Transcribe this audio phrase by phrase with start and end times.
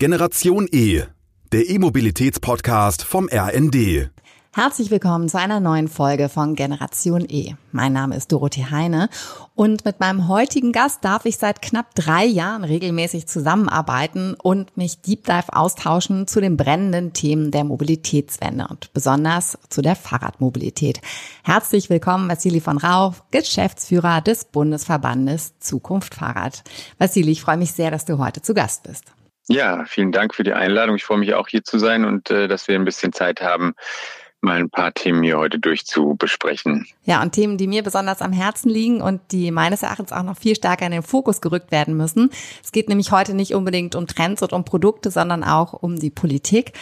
[0.00, 1.02] Generation E,
[1.50, 4.10] der E-Mobilitäts-Podcast vom RND.
[4.54, 7.56] Herzlich willkommen zu einer neuen Folge von Generation E.
[7.72, 9.08] Mein Name ist Dorothee Heine
[9.56, 15.00] und mit meinem heutigen Gast darf ich seit knapp drei Jahren regelmäßig zusammenarbeiten und mich
[15.00, 21.00] Deep Dive austauschen zu den brennenden Themen der Mobilitätswende und besonders zu der Fahrradmobilität.
[21.42, 26.62] Herzlich willkommen, Vassili von Rauch, Geschäftsführer des Bundesverbandes Zukunft Fahrrad.
[26.98, 29.02] Vassili, ich freue mich sehr, dass du heute zu Gast bist.
[29.48, 30.96] Ja, vielen Dank für die Einladung.
[30.96, 33.74] Ich freue mich auch hier zu sein und äh, dass wir ein bisschen Zeit haben,
[34.40, 36.86] mal ein paar Themen hier heute durchzubesprechen.
[37.04, 40.36] Ja, und Themen, die mir besonders am Herzen liegen und die meines Erachtens auch noch
[40.36, 42.30] viel stärker in den Fokus gerückt werden müssen.
[42.62, 46.10] Es geht nämlich heute nicht unbedingt um Trends und um Produkte, sondern auch um die
[46.10, 46.72] Politik.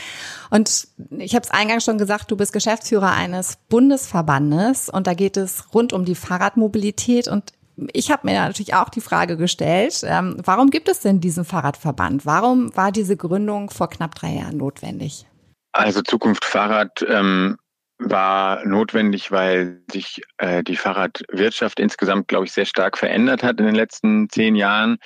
[0.51, 0.88] Und
[1.19, 5.73] ich habe es eingangs schon gesagt, du bist Geschäftsführer eines Bundesverbandes und da geht es
[5.73, 7.52] rund um die Fahrradmobilität und
[7.93, 12.25] ich habe mir natürlich auch die Frage gestellt, ähm, warum gibt es denn diesen Fahrradverband?
[12.25, 15.27] Warum war diese Gründung vor knapp drei Jahren notwendig?
[15.73, 17.57] Also Zukunft Fahrrad ähm,
[17.99, 23.66] war notwendig, weil sich äh, die Fahrradwirtschaft insgesamt, glaube ich, sehr stark verändert hat in
[23.66, 24.99] den letzten zehn Jahren.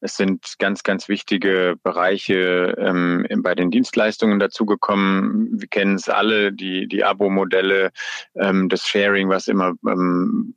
[0.00, 5.60] Es sind ganz, ganz wichtige Bereiche ähm, bei den Dienstleistungen dazugekommen.
[5.60, 7.90] Wir kennen es alle, die, die Abo-Modelle,
[8.34, 10.54] ähm, das Sharing, was immer ähm,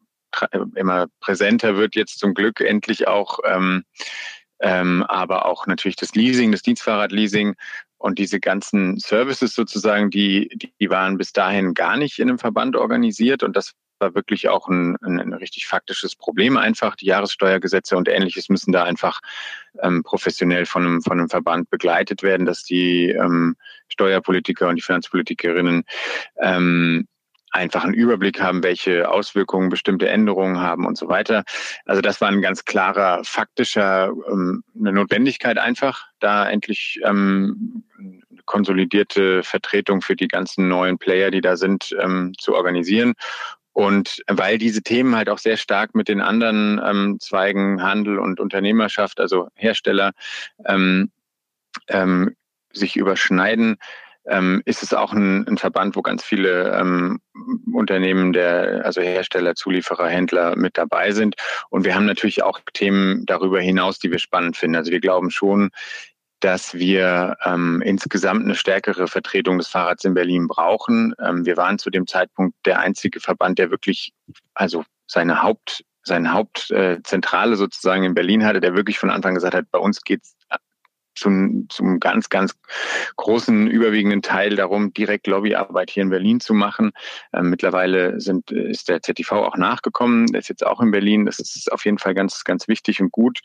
[0.75, 3.83] immer präsenter wird, jetzt zum Glück endlich auch, ähm,
[4.59, 7.55] ähm, aber auch natürlich das Leasing, das Dienstfahrradleasing
[7.97, 12.75] und diese ganzen Services sozusagen, die, die waren bis dahin gar nicht in einem Verband
[12.75, 16.95] organisiert und das war wirklich auch ein, ein, ein richtig faktisches Problem einfach.
[16.95, 19.21] Die Jahressteuergesetze und ähnliches müssen da einfach
[19.81, 23.55] ähm, professionell von einem, von einem Verband begleitet werden, dass die ähm,
[23.87, 25.83] Steuerpolitiker und die Finanzpolitikerinnen
[26.41, 27.07] ähm,
[27.51, 31.43] einfach einen Überblick haben, welche Auswirkungen bestimmte Änderungen haben und so weiter.
[31.85, 37.83] Also das war ein ganz klarer faktischer ähm, eine Notwendigkeit einfach, da endlich ähm,
[38.45, 43.13] konsolidierte Vertretung für die ganzen neuen Player, die da sind, ähm, zu organisieren.
[43.73, 48.39] Und weil diese Themen halt auch sehr stark mit den anderen ähm, Zweigen Handel und
[48.39, 50.11] Unternehmerschaft, also Hersteller,
[50.65, 51.11] ähm,
[51.87, 52.35] ähm,
[52.73, 53.77] sich überschneiden,
[54.27, 57.19] ähm, ist es auch ein, ein, Verband, wo ganz viele ähm,
[57.73, 61.35] Unternehmen der, also Hersteller, Zulieferer, Händler mit dabei sind.
[61.69, 64.75] Und wir haben natürlich auch Themen darüber hinaus, die wir spannend finden.
[64.75, 65.71] Also wir glauben schon,
[66.39, 71.13] dass wir ähm, insgesamt eine stärkere Vertretung des Fahrrads in Berlin brauchen.
[71.19, 74.13] Ähm, wir waren zu dem Zeitpunkt der einzige Verband, der wirklich,
[74.53, 79.69] also seine Haupt seine Hauptzentrale sozusagen in Berlin hatte, der wirklich von Anfang gesagt hat,
[79.69, 80.35] bei uns geht's
[81.15, 82.55] zum, zum ganz, ganz
[83.15, 86.91] großen, überwiegenden Teil darum, direkt Lobbyarbeit hier in Berlin zu machen.
[87.33, 91.25] Ähm, mittlerweile sind, ist der ZTV auch nachgekommen, der ist jetzt auch in Berlin.
[91.25, 93.39] Das ist auf jeden Fall ganz, ganz wichtig und gut.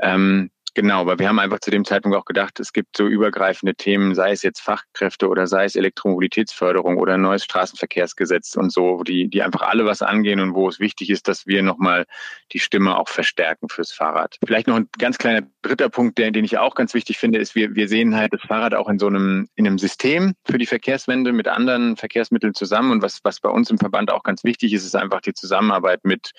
[0.00, 3.74] Ähm, Genau, aber wir haben einfach zu dem Zeitpunkt auch gedacht, es gibt so übergreifende
[3.74, 9.26] Themen, sei es jetzt Fachkräfte oder sei es Elektromobilitätsförderung oder neues Straßenverkehrsgesetz und so, die,
[9.28, 12.06] die einfach alle was angehen und wo es wichtig ist, dass wir nochmal
[12.52, 14.36] die Stimme auch verstärken fürs Fahrrad.
[14.46, 17.56] Vielleicht noch ein ganz kleiner dritter Punkt, den, den ich auch ganz wichtig finde, ist,
[17.56, 20.66] wir, wir sehen halt das Fahrrad auch in so einem, in einem System für die
[20.66, 22.92] Verkehrswende mit anderen Verkehrsmitteln zusammen.
[22.92, 26.04] Und was, was bei uns im Verband auch ganz wichtig ist, ist einfach die Zusammenarbeit
[26.04, 26.30] mit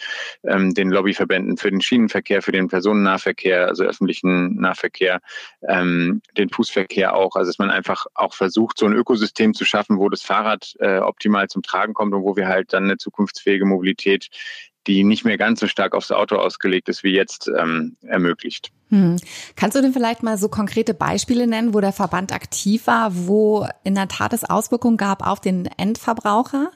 [0.46, 5.20] ähm, den Lobbyverbänden für den Schienenverkehr, für den Personennahverkehr, also öffentlichen Nahverkehr,
[5.68, 7.36] ähm, den Fußverkehr auch.
[7.36, 11.00] Also dass man einfach auch versucht, so ein Ökosystem zu schaffen, wo das Fahrrad äh,
[11.00, 14.30] optimal zum Tragen kommt und wo wir halt dann eine zukunftsfähige Mobilität
[14.88, 18.72] die nicht mehr ganz so stark aufs Auto ausgelegt ist wie jetzt, ähm, ermöglicht.
[18.90, 19.18] Hm.
[19.56, 23.68] Kannst du denn vielleicht mal so konkrete Beispiele nennen, wo der Verband aktiv war, wo
[23.84, 26.72] in der Tat es Auswirkungen gab auf den Endverbraucher?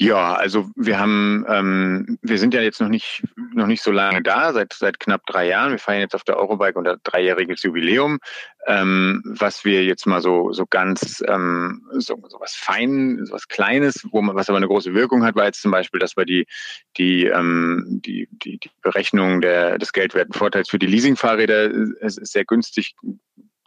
[0.00, 4.22] Ja, also wir haben, ähm, wir sind ja jetzt noch nicht noch nicht so lange
[4.22, 5.72] da, seit seit knapp drei Jahren.
[5.72, 8.20] Wir feiern jetzt auf der Eurobike unser dreijähriges Jubiläum,
[8.68, 13.48] ähm, was wir jetzt mal so so ganz ähm, so, so was fein, so was
[13.48, 16.26] Kleines, wo man was aber eine große Wirkung hat, war jetzt zum Beispiel, dass wir
[16.26, 16.46] die
[16.96, 22.44] die ähm, die, die, die Berechnung der des geldwerten Vorteils für die Leasingfahrräder äh, sehr
[22.44, 22.94] günstig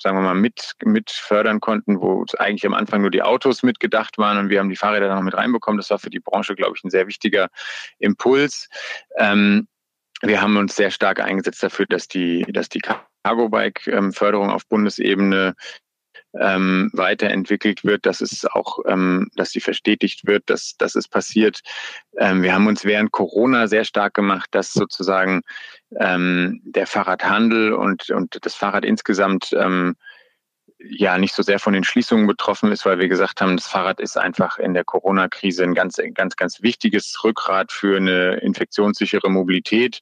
[0.01, 4.17] sagen wir mal, mit, mit fördern konnten, wo eigentlich am Anfang nur die Autos mitgedacht
[4.17, 5.77] waren und wir haben die Fahrräder noch mit reinbekommen.
[5.77, 7.49] Das war für die Branche, glaube ich, ein sehr wichtiger
[7.99, 8.67] Impuls.
[9.17, 9.67] Ähm,
[10.21, 12.81] wir haben uns sehr stark eingesetzt dafür, dass die, dass die
[13.23, 15.55] Cargo-Bike-Förderung auf Bundesebene
[16.39, 21.61] ähm, weiterentwickelt wird, dass es auch, ähm, dass sie verstetigt wird, dass, dass es passiert.
[22.17, 25.41] Ähm, wir haben uns während Corona sehr stark gemacht, dass sozusagen
[25.99, 29.95] ähm, der Fahrradhandel und, und das Fahrrad insgesamt ähm,
[30.83, 33.99] ja nicht so sehr von den Schließungen betroffen ist, weil wir gesagt haben, das Fahrrad
[33.99, 40.01] ist einfach in der Corona-Krise ein ganz, ganz, ganz wichtiges Rückgrat für eine infektionssichere Mobilität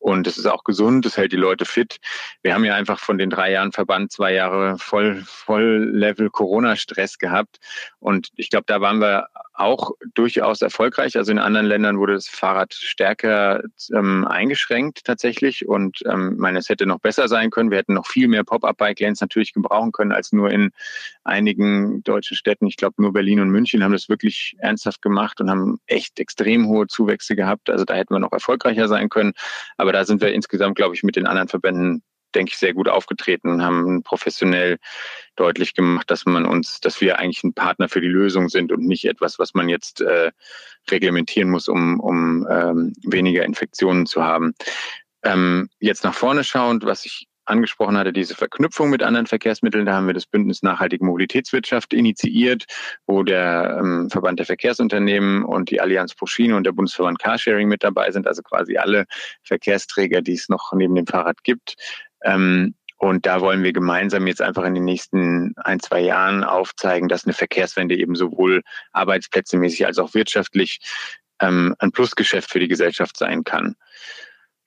[0.00, 1.98] und es ist auch gesund, es hält die Leute fit.
[2.42, 7.18] Wir haben ja einfach von den drei Jahren Verband zwei Jahre voll, voll Level Corona-Stress
[7.18, 7.58] gehabt
[8.00, 11.16] und ich glaube, da waren wir auch durchaus erfolgreich.
[11.16, 13.62] Also in anderen Ländern wurde das Fahrrad stärker
[13.92, 17.70] ähm, eingeschränkt tatsächlich und ähm, meine, es hätte noch besser sein können.
[17.70, 20.70] Wir hätten noch viel mehr Pop-up-Bike-Lanes natürlich gebrauchen können als nur in
[21.24, 22.66] einigen deutschen Städten.
[22.66, 26.68] Ich glaube, nur Berlin und München haben das wirklich ernsthaft gemacht und haben echt extrem
[26.68, 27.70] hohe Zuwächse gehabt.
[27.70, 29.32] Also da hätten wir noch erfolgreicher sein können.
[29.76, 32.02] Aber da sind wir insgesamt, glaube ich, mit den anderen Verbänden
[32.34, 34.78] denke ich, sehr gut aufgetreten und haben professionell
[35.36, 38.86] deutlich gemacht, dass man uns, dass wir eigentlich ein Partner für die Lösung sind und
[38.86, 40.30] nicht etwas, was man jetzt äh,
[40.90, 44.54] reglementieren muss, um, um ähm, weniger Infektionen zu haben.
[45.22, 49.84] Ähm, jetzt nach vorne schauend, was ich angesprochen hatte, diese Verknüpfung mit anderen Verkehrsmitteln.
[49.84, 52.64] Da haben wir das Bündnis Nachhaltige Mobilitätswirtschaft initiiert,
[53.06, 57.82] wo der ähm, Verband der Verkehrsunternehmen und die Allianz Proschino und der Bundesverband Carsharing mit
[57.82, 59.04] dabei sind, also quasi alle
[59.42, 61.74] Verkehrsträger, die es noch neben dem Fahrrad gibt.
[62.24, 67.08] Ähm, und da wollen wir gemeinsam jetzt einfach in den nächsten ein, zwei Jahren aufzeigen,
[67.08, 68.62] dass eine Verkehrswende eben sowohl
[68.92, 70.80] arbeitsplätzemäßig als auch wirtschaftlich
[71.40, 73.74] ähm, ein Plusgeschäft für die Gesellschaft sein kann.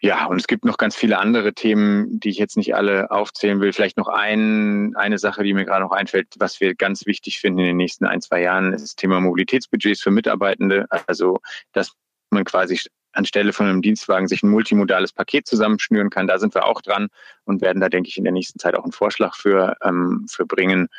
[0.01, 3.61] Ja, und es gibt noch ganz viele andere Themen, die ich jetzt nicht alle aufzählen
[3.61, 3.71] will.
[3.71, 7.59] Vielleicht noch ein, eine Sache, die mir gerade noch einfällt, was wir ganz wichtig finden
[7.59, 10.87] in den nächsten ein, zwei Jahren, ist das Thema Mobilitätsbudgets für Mitarbeitende.
[10.89, 11.39] Also,
[11.71, 11.93] dass
[12.31, 12.81] man quasi
[13.13, 16.27] anstelle von einem Dienstwagen sich ein multimodales Paket zusammenschnüren kann.
[16.27, 17.07] Da sind wir auch dran
[17.45, 20.45] und werden da, denke ich, in der nächsten Zeit auch einen Vorschlag für, ähm, für
[20.45, 20.89] bringen.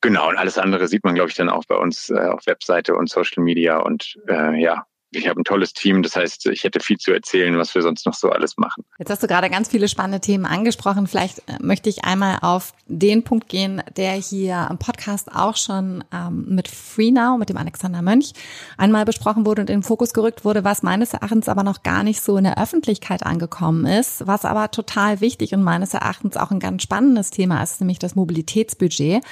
[0.00, 2.94] Genau, und alles andere sieht man, glaube ich, dann auch bei uns äh, auf Webseite
[2.94, 3.78] und Social Media.
[3.78, 4.86] Und äh, ja,
[5.16, 8.06] ich habe ein tolles Team, das heißt, ich hätte viel zu erzählen, was wir sonst
[8.06, 8.84] noch so alles machen.
[8.98, 11.06] Jetzt hast du gerade ganz viele spannende Themen angesprochen.
[11.06, 16.04] Vielleicht äh, möchte ich einmal auf den Punkt gehen, der hier im Podcast auch schon
[16.12, 18.32] ähm, mit FreeNow, mit dem Alexander Mönch,
[18.76, 22.02] einmal besprochen wurde und in den Fokus gerückt wurde, was meines Erachtens aber noch gar
[22.02, 26.50] nicht so in der Öffentlichkeit angekommen ist, was aber total wichtig und meines Erachtens auch
[26.50, 29.24] ein ganz spannendes Thema ist, nämlich das Mobilitätsbudget.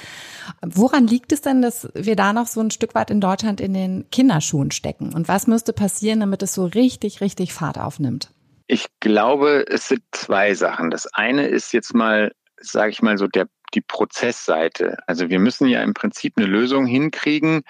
[0.65, 3.73] Woran liegt es denn, dass wir da noch so ein Stück weit in Deutschland in
[3.73, 5.13] den Kinderschuhen stecken?
[5.13, 8.31] Und was müsste passieren, damit es so richtig, richtig Fahrt aufnimmt?
[8.67, 10.89] Ich glaube, es sind zwei Sachen.
[10.89, 14.97] Das eine ist jetzt mal, sage ich mal so, der, die Prozessseite.
[15.05, 17.61] Also wir müssen ja im Prinzip eine Lösung hinkriegen,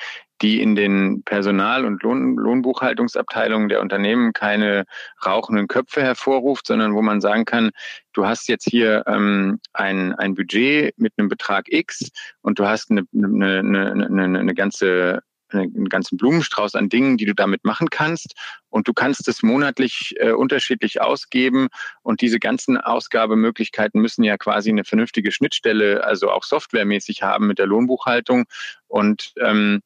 [0.41, 4.85] die in den Personal- und Lohn, Lohnbuchhaltungsabteilungen der Unternehmen keine
[5.25, 7.71] rauchenden Köpfe hervorruft, sondern wo man sagen kann,
[8.13, 12.11] du hast jetzt hier ähm, ein, ein Budget mit einem Betrag X
[12.41, 17.25] und du hast eine, eine, eine, eine, eine ganze einen ganzen Blumenstrauß an Dingen, die
[17.25, 18.33] du damit machen kannst.
[18.69, 21.67] Und du kannst es monatlich äh, unterschiedlich ausgeben.
[22.01, 27.59] Und diese ganzen Ausgabemöglichkeiten müssen ja quasi eine vernünftige Schnittstelle, also auch softwaremäßig haben mit
[27.59, 28.45] der Lohnbuchhaltung.
[28.87, 29.81] Und ähm,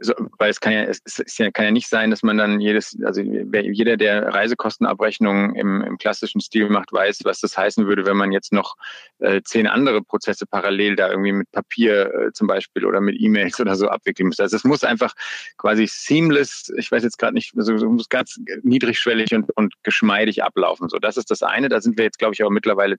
[0.00, 2.60] so, weil es kann ja, es, es ja, kann ja nicht sein, dass man dann
[2.60, 8.06] jedes, also jeder, der Reisekostenabrechnungen im, im klassischen Stil macht, weiß, was das heißen würde,
[8.06, 8.76] wenn man jetzt noch
[9.18, 13.60] äh, zehn andere Prozesse parallel da irgendwie mit Papier äh, zum Beispiel oder mit E-Mails
[13.60, 14.40] oder so abwickeln muss.
[14.40, 15.12] Also es muss einfach
[15.58, 20.42] quasi seamless, ich weiß jetzt gerade nicht, also es muss ganz niedrigschwellig und, und geschmeidig
[20.42, 20.88] ablaufen.
[20.88, 21.68] So, das ist das eine.
[21.68, 22.96] Da sind wir jetzt, glaube ich, aber mittlerweile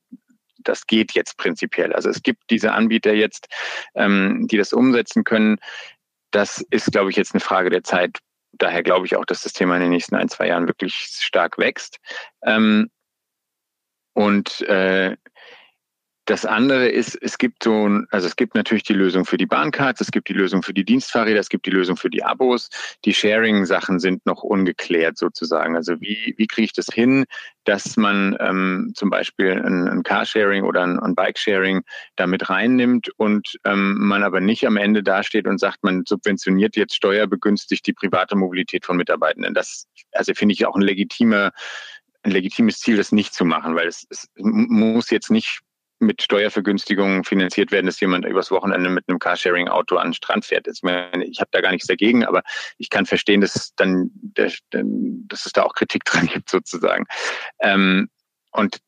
[0.64, 1.92] das geht jetzt prinzipiell.
[1.92, 3.48] Also es gibt diese Anbieter jetzt,
[3.96, 5.58] ähm, die das umsetzen können
[6.32, 8.20] das ist, glaube ich, jetzt eine Frage der Zeit.
[8.54, 11.58] Daher glaube ich auch, dass das Thema in den nächsten ein, zwei Jahren wirklich stark
[11.58, 12.00] wächst.
[12.44, 12.90] Ähm,
[14.14, 15.16] und äh,
[16.26, 20.02] das andere ist, es gibt so, also es gibt natürlich die Lösung für die Bahncards,
[20.02, 22.70] es gibt die Lösung für die Dienstfahrräder, es gibt die Lösung für die Abos.
[23.06, 25.76] Die Sharing-Sachen sind noch ungeklärt sozusagen.
[25.76, 27.26] Also wie, wie kriege ich das hin,
[27.64, 31.82] dass man ähm, zum Beispiel ein, ein Carsharing oder ein, ein Bikesharing
[32.18, 36.96] damit reinnimmt und ähm, man aber nicht am Ende dasteht und sagt, man subventioniert jetzt
[36.96, 39.56] steuerbegünstigt die private Mobilität von Mitarbeitenden.
[39.56, 41.52] Das also finde ich auch ein legitimer
[42.24, 45.62] ein legitimes Ziel, das nicht zu machen, weil es, es muss jetzt nicht
[46.02, 50.68] mit Steuervergünstigungen finanziert werden, dass jemand übers Wochenende mit einem Carsharing-Auto an den Strand fährt.
[50.68, 52.42] Ich, meine, ich habe da gar nichts dagegen, aber
[52.78, 57.06] ich kann verstehen, dass dann, dass es da auch Kritik dran gibt sozusagen.
[57.60, 58.10] Ähm,
[58.52, 58.82] und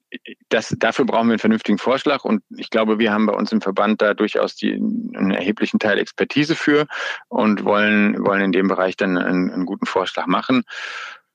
[0.49, 2.23] das, dafür brauchen wir einen vernünftigen Vorschlag.
[2.25, 5.99] Und ich glaube, wir haben bei uns im Verband da durchaus die, einen erheblichen Teil
[5.99, 6.85] Expertise für
[7.29, 10.63] und wollen, wollen in dem Bereich dann einen, einen guten Vorschlag machen.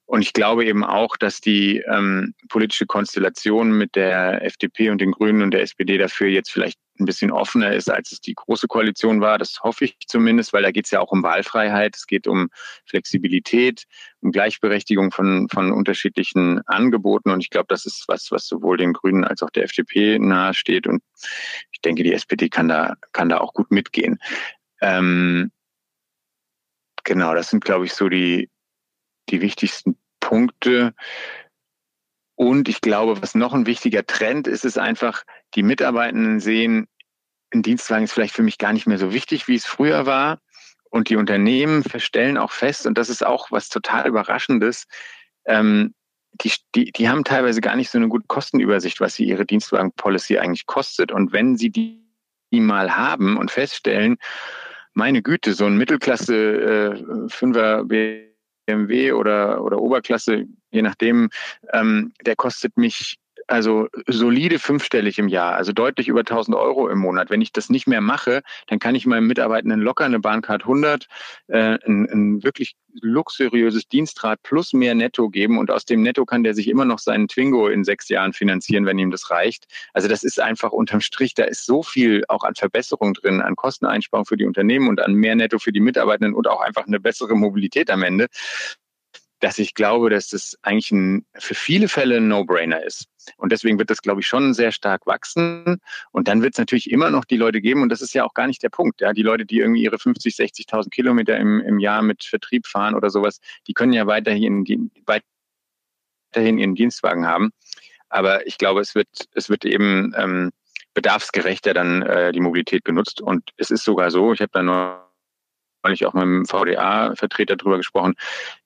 [0.08, 5.12] Und ich glaube eben auch, dass die ähm, politische Konstellation mit der FDP und den
[5.12, 8.68] Grünen und der SPD dafür jetzt vielleicht ein bisschen offener ist, als es die große
[8.68, 9.36] Koalition war.
[9.36, 12.48] Das hoffe ich zumindest, weil da geht es ja auch um Wahlfreiheit, es geht um
[12.86, 13.84] Flexibilität,
[14.20, 17.30] um Gleichberechtigung von, von unterschiedlichen Angeboten.
[17.30, 20.86] Und ich glaube, das ist was, was sowohl den Grünen als auch der FDP nahesteht.
[20.86, 21.02] Und
[21.70, 24.18] ich denke, die SPD kann da, kann da auch gut mitgehen.
[24.80, 25.50] Ähm,
[27.04, 28.48] genau, das sind, glaube ich, so die,
[29.30, 30.94] die wichtigsten Punkte.
[32.34, 36.86] Und ich glaube, was noch ein wichtiger Trend ist, ist einfach, die Mitarbeitenden sehen,
[37.52, 40.40] ein Dienstwagen ist vielleicht für mich gar nicht mehr so wichtig, wie es früher war.
[40.90, 44.86] Und die Unternehmen stellen auch fest, und das ist auch was total Überraschendes,
[45.44, 45.94] ähm,
[46.32, 50.38] die, die, die haben teilweise gar nicht so eine gute Kostenübersicht, was sie ihre Dienstwagen-Policy
[50.38, 51.10] eigentlich kostet.
[51.10, 52.04] Und wenn sie die,
[52.52, 54.18] die mal haben und feststellen,
[54.94, 57.88] meine Güte, so ein Mittelklasse äh, Fünfer
[58.68, 61.30] BMW oder, oder Oberklasse, je nachdem,
[61.72, 63.18] ähm, der kostet mich
[63.48, 67.30] also solide fünfstellig im Jahr, also deutlich über 1000 Euro im Monat.
[67.30, 71.06] Wenn ich das nicht mehr mache, dann kann ich meinem Mitarbeitenden locker eine Bahncard 100,
[71.48, 76.42] äh, ein, ein wirklich luxuriöses Dienstrad plus mehr Netto geben und aus dem Netto kann
[76.42, 79.66] der sich immer noch seinen Twingo in sechs Jahren finanzieren, wenn ihm das reicht.
[79.92, 83.56] Also das ist einfach unterm Strich, da ist so viel auch an Verbesserung drin, an
[83.56, 87.00] Kosteneinsparung für die Unternehmen und an mehr Netto für die Mitarbeitenden und auch einfach eine
[87.00, 88.26] bessere Mobilität am Ende
[89.40, 93.06] dass ich glaube, dass das eigentlich ein, für viele Fälle ein No-Brainer ist.
[93.36, 95.80] Und deswegen wird das, glaube ich, schon sehr stark wachsen.
[96.12, 98.34] Und dann wird es natürlich immer noch die Leute geben, und das ist ja auch
[98.34, 99.00] gar nicht der Punkt.
[99.00, 102.94] Ja, die Leute, die irgendwie ihre 50, 60.000 Kilometer im, im Jahr mit Vertrieb fahren
[102.94, 107.50] oder sowas, die können ja weiterhin, weiterhin ihren Dienstwagen haben.
[108.08, 110.50] Aber ich glaube, es wird, es wird eben ähm,
[110.94, 113.20] bedarfsgerechter dann äh, die Mobilität genutzt.
[113.20, 115.07] Und es ist sogar so, ich habe da nur
[115.82, 118.14] neulich auch mit dem VDA-Vertreter darüber gesprochen,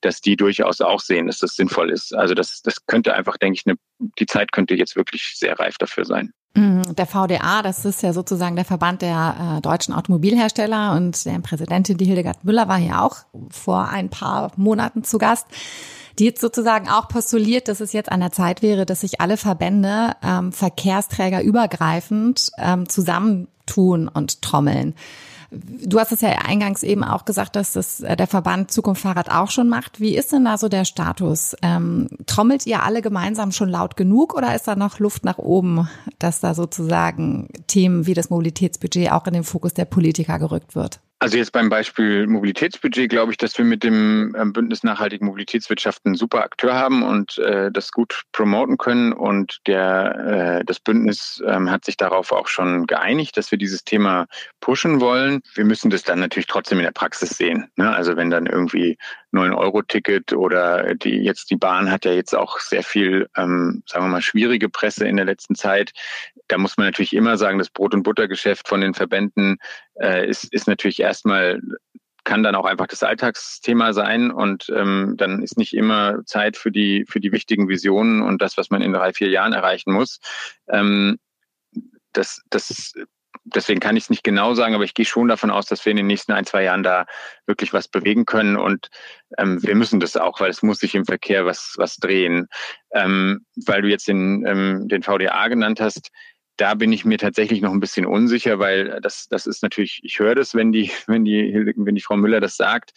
[0.01, 2.13] dass die durchaus auch sehen, dass das sinnvoll ist.
[2.13, 3.77] Also das, das könnte einfach, denke ich, eine,
[4.19, 6.31] die Zeit könnte jetzt wirklich sehr reif dafür sein.
[6.55, 11.39] Mhm, der VDA, das ist ja sozusagen der Verband der äh, deutschen Automobilhersteller und der
[11.39, 13.17] Präsidentin, die Hildegard Müller, war ja auch
[13.49, 15.47] vor ein paar Monaten zu Gast
[16.19, 19.37] die jetzt sozusagen auch postuliert, dass es jetzt an der Zeit wäre, dass sich alle
[19.37, 24.95] Verbände ähm, Verkehrsträger übergreifend ähm, zusammentun und trommeln.
[25.53, 29.29] Du hast es ja eingangs eben auch gesagt, dass das äh, der Verband Zukunft Fahrrad
[29.29, 29.99] auch schon macht.
[29.99, 31.55] Wie ist denn da so der Status?
[31.61, 35.87] Ähm, trommelt ihr alle gemeinsam schon laut genug oder ist da noch Luft nach oben,
[36.19, 40.99] dass da sozusagen Themen wie das Mobilitätsbudget auch in den Fokus der Politiker gerückt wird?
[41.23, 46.01] Also jetzt beim Beispiel Mobilitätsbudget glaube ich, dass wir mit dem ähm, Bündnis Nachhaltige Mobilitätswirtschaft
[46.05, 49.13] einen super Akteur haben und äh, das gut promoten können.
[49.13, 53.85] Und der, äh, das Bündnis ähm, hat sich darauf auch schon geeinigt, dass wir dieses
[53.85, 54.27] Thema
[54.59, 55.39] pushen wollen.
[55.55, 57.69] Wir müssen das dann natürlich trotzdem in der Praxis sehen.
[57.77, 57.95] Ne?
[57.95, 58.97] Also wenn dann irgendwie
[59.33, 64.09] 9-Euro-Ticket oder die jetzt die Bahn hat ja jetzt auch sehr viel, ähm, sagen wir
[64.09, 65.93] mal, schwierige Presse in der letzten Zeit.
[66.53, 69.57] Da muss man natürlich immer sagen, das Brot- und Buttergeschäft von den Verbänden
[69.99, 71.59] äh, ist, ist natürlich erstmal
[72.25, 76.71] kann dann auch einfach das Alltagsthema sein und ähm, dann ist nicht immer Zeit für
[76.71, 80.19] die für die wichtigen Visionen und das, was man in drei vier Jahren erreichen muss.
[80.69, 81.17] Ähm,
[82.13, 82.93] das das
[83.45, 85.91] deswegen kann ich es nicht genau sagen, aber ich gehe schon davon aus, dass wir
[85.91, 87.05] in den nächsten ein, zwei Jahren da
[87.45, 88.55] wirklich was bewegen können.
[88.55, 88.89] Und
[89.37, 92.47] ähm, wir müssen das auch, weil es muss sich im Verkehr was, was drehen.
[92.93, 96.09] Ähm, weil du jetzt den, ähm, den VDA genannt hast,
[96.57, 100.19] da bin ich mir tatsächlich noch ein bisschen unsicher, weil das, das ist natürlich, ich
[100.19, 102.91] höre das, wenn die, wenn die, wenn die Frau Müller das sagt.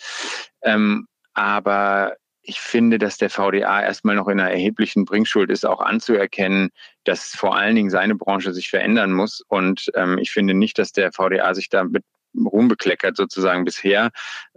[0.62, 5.80] Ähm, aber ich finde, dass der VDA erstmal noch in einer erheblichen Bringschuld ist, auch
[5.80, 6.70] anzuerkennen,
[7.04, 9.42] dass vor allen Dingen seine Branche sich verändern muss.
[9.48, 12.04] Und ähm, ich finde nicht, dass der VDA sich da mit
[12.36, 14.10] Ruhm bekleckert, sozusagen bisher.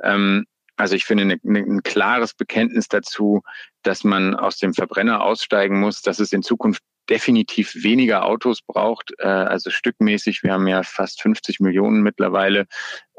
[0.04, 0.46] Ähm,
[0.80, 3.42] also ich finde eine, eine, ein klares Bekenntnis dazu,
[3.84, 9.12] dass man aus dem Verbrenner aussteigen muss, dass es in Zukunft definitiv weniger Autos braucht,
[9.18, 10.42] äh, also stückmäßig.
[10.44, 12.66] Wir haben ja fast 50 Millionen mittlerweile.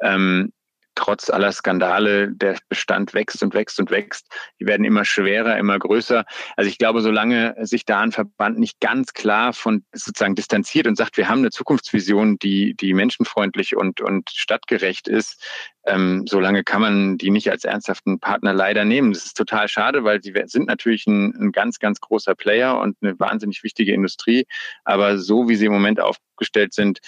[0.01, 0.53] Ähm,
[0.95, 4.27] trotz aller Skandale, der Bestand wächst und wächst und wächst.
[4.61, 6.25] Die werden immer schwerer, immer größer.
[6.57, 10.97] Also ich glaube, solange sich da ein Verband nicht ganz klar von sozusagen distanziert und
[10.97, 15.43] sagt, wir haben eine Zukunftsvision, die, die menschenfreundlich und, und stadtgerecht ist,
[15.87, 19.13] ähm, solange kann man die nicht als ernsthaften Partner leider nehmen.
[19.13, 22.97] Das ist total schade, weil sie sind natürlich ein, ein ganz, ganz großer Player und
[23.01, 24.47] eine wahnsinnig wichtige Industrie.
[24.85, 27.01] Aber so wie sie im Moment aufgestellt sind,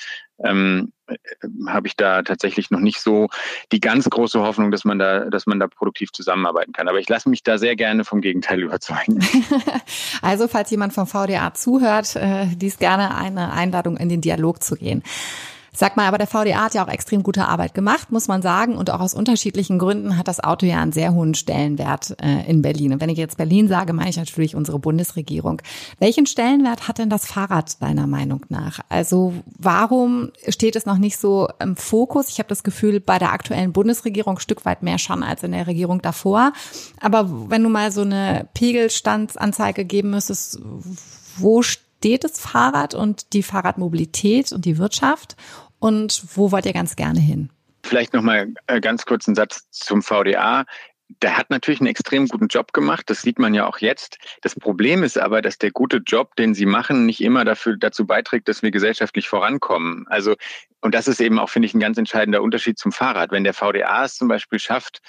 [0.43, 0.93] ähm,
[1.67, 3.29] habe ich da tatsächlich noch nicht so
[3.71, 6.89] die ganz große Hoffnung, dass man da, dass man da produktiv zusammenarbeiten kann.
[6.89, 9.21] Aber ich lasse mich da sehr gerne vom Gegenteil überzeugen.
[10.23, 14.77] also, falls jemand vom VDA zuhört, äh, dies gerne eine Einladung in den Dialog zu
[14.77, 15.03] gehen.
[15.75, 18.77] Sag mal, aber der VDA hat ja auch extrem gute Arbeit gemacht, muss man sagen.
[18.77, 22.61] Und auch aus unterschiedlichen Gründen hat das Auto ja einen sehr hohen Stellenwert äh, in
[22.61, 22.93] Berlin.
[22.93, 25.63] Und wenn ich jetzt Berlin sage, meine ich natürlich unsere Bundesregierung.
[25.99, 28.81] Welchen Stellenwert hat denn das Fahrrad deiner Meinung nach?
[28.91, 32.29] Also warum steht es noch nicht so im Fokus?
[32.29, 35.53] Ich habe das Gefühl, bei der aktuellen Bundesregierung ein Stück weit mehr schon als in
[35.53, 36.53] der Regierung davor.
[37.01, 40.61] Aber wenn du mal so eine Pegelstandsanzeige geben müsstest,
[41.39, 41.92] wo steht
[42.25, 45.37] das Fahrrad und die Fahrradmobilität und die Wirtschaft
[45.79, 47.51] und wo wollt ihr ganz gerne hin?
[47.85, 50.65] Vielleicht noch mal äh, ganz kurz einen Satz zum VDA
[51.21, 53.11] der hat natürlich einen extrem guten Job gemacht.
[53.11, 54.19] Das sieht man ja auch jetzt.
[54.41, 58.07] Das Problem ist aber, dass der gute Job, den sie machen, nicht immer dafür, dazu
[58.07, 60.07] beiträgt, dass wir gesellschaftlich vorankommen.
[60.09, 60.37] Also,
[60.81, 63.31] und das ist eben auch, finde ich, ein ganz entscheidender Unterschied zum Fahrrad.
[63.31, 65.01] Wenn der VDA es zum Beispiel schafft,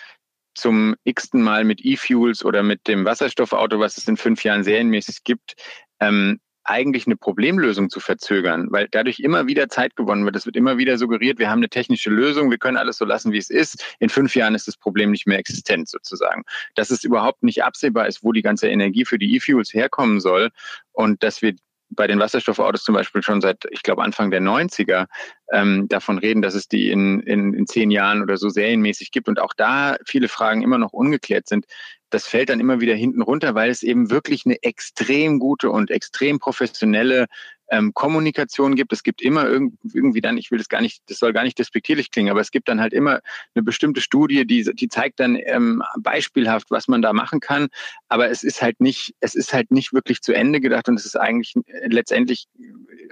[0.56, 5.24] zum x-ten Mal mit E-Fuels oder mit dem Wasserstoffauto, was es in fünf Jahren serienmäßig
[5.24, 5.56] gibt,
[6.00, 10.36] ähm, eigentlich eine Problemlösung zu verzögern, weil dadurch immer wieder Zeit gewonnen wird.
[10.36, 13.32] Es wird immer wieder suggeriert, wir haben eine technische Lösung, wir können alles so lassen,
[13.32, 13.84] wie es ist.
[14.00, 16.44] In fünf Jahren ist das Problem nicht mehr existent sozusagen.
[16.76, 20.50] Dass es überhaupt nicht absehbar ist, wo die ganze Energie für die E-Fuels herkommen soll
[20.92, 21.54] und dass wir
[21.96, 25.06] bei den Wasserstoffautos zum Beispiel schon seit, ich glaube, Anfang der 90er
[25.52, 29.28] ähm, davon reden, dass es die in, in, in zehn Jahren oder so serienmäßig gibt
[29.28, 31.66] und auch da viele Fragen immer noch ungeklärt sind
[32.14, 35.90] das fällt dann immer wieder hinten runter, weil es eben wirklich eine extrem gute und
[35.90, 37.26] extrem professionelle
[37.74, 38.94] ähm, Kommunikation gibt.
[38.94, 42.12] Es gibt immer irgendwie dann, ich will das gar nicht, das soll gar nicht despektierlich
[42.12, 43.20] klingen, aber es gibt dann halt immer
[43.56, 47.70] eine bestimmte Studie, die, die zeigt dann ähm, beispielhaft, was man da machen kann.
[48.10, 51.06] Aber es ist halt nicht, es ist halt nicht wirklich zu Ende gedacht und es
[51.06, 51.56] ist eigentlich
[51.88, 52.48] letztendlich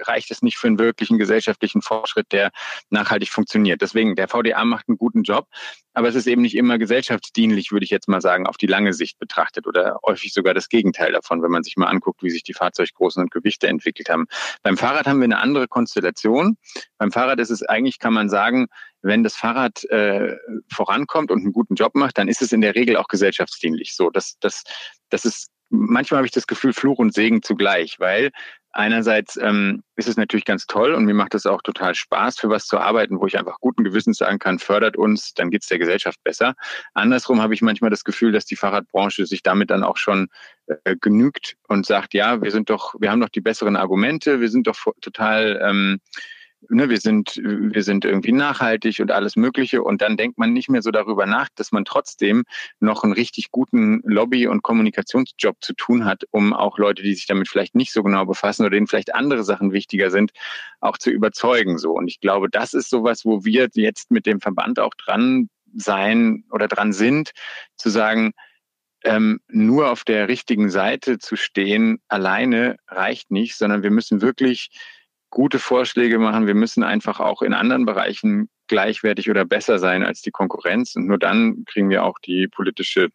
[0.00, 2.50] reicht es nicht für einen wirklichen gesellschaftlichen Fortschritt, der
[2.90, 3.82] nachhaltig funktioniert.
[3.82, 5.48] Deswegen, der VDA macht einen guten Job,
[5.94, 8.94] aber es ist eben nicht immer gesellschaftsdienlich, würde ich jetzt mal sagen, auf die lange
[8.94, 12.42] Sicht betrachtet oder häufig sogar das Gegenteil davon, wenn man sich mal anguckt, wie sich
[12.42, 14.26] die Fahrzeuggrößen und Gewichte entwickelt haben.
[14.62, 16.56] Beim Fahrrad haben wir eine andere Konstellation.
[16.98, 18.66] Beim Fahrrad ist es eigentlich, kann man sagen,
[19.02, 20.36] wenn das Fahrrad äh,
[20.70, 23.96] vorankommt und einen guten Job macht, dann ist es in der Regel auch gesellschaftsdienlich.
[23.96, 24.62] So, das, das,
[25.10, 28.30] das ist manchmal habe ich das Gefühl Fluch und Segen zugleich, weil
[28.72, 32.48] einerseits ähm, ist es natürlich ganz toll und mir macht es auch total Spaß, für
[32.48, 35.68] was zu arbeiten, wo ich einfach guten Gewissens sagen kann, fördert uns, dann geht es
[35.68, 36.54] der Gesellschaft besser.
[36.94, 40.28] Andersrum habe ich manchmal das Gefühl, dass die Fahrradbranche sich damit dann auch schon
[40.66, 44.48] äh, genügt und sagt, ja, wir sind doch, wir haben doch die besseren Argumente, wir
[44.48, 46.00] sind doch total ähm,
[46.68, 49.82] ne, wir sind, wir sind irgendwie nachhaltig und alles Mögliche.
[49.82, 52.44] Und dann denkt man nicht mehr so darüber nach, dass man trotzdem
[52.80, 57.26] noch einen richtig guten Lobby- und Kommunikationsjob zu tun hat, um auch Leute, die sich
[57.26, 60.32] damit vielleicht nicht so genau befassen oder denen vielleicht andere Sachen wichtiger sind,
[60.80, 61.78] auch zu überzeugen.
[61.78, 61.92] So.
[61.92, 66.44] Und ich glaube, das ist sowas, wo wir jetzt mit dem Verband auch dran sein
[66.50, 67.32] oder dran sind,
[67.76, 68.32] zu sagen,
[69.04, 74.70] ähm, nur auf der richtigen Seite zu stehen alleine reicht nicht, sondern wir müssen wirklich
[75.32, 76.46] gute Vorschläge machen.
[76.46, 80.94] Wir müssen einfach auch in anderen Bereichen gleichwertig oder besser sein als die Konkurrenz.
[80.94, 83.08] Und nur dann kriegen wir auch die politische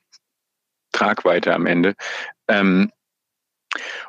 [0.91, 1.93] Tragweite am Ende.
[2.47, 2.91] Ähm,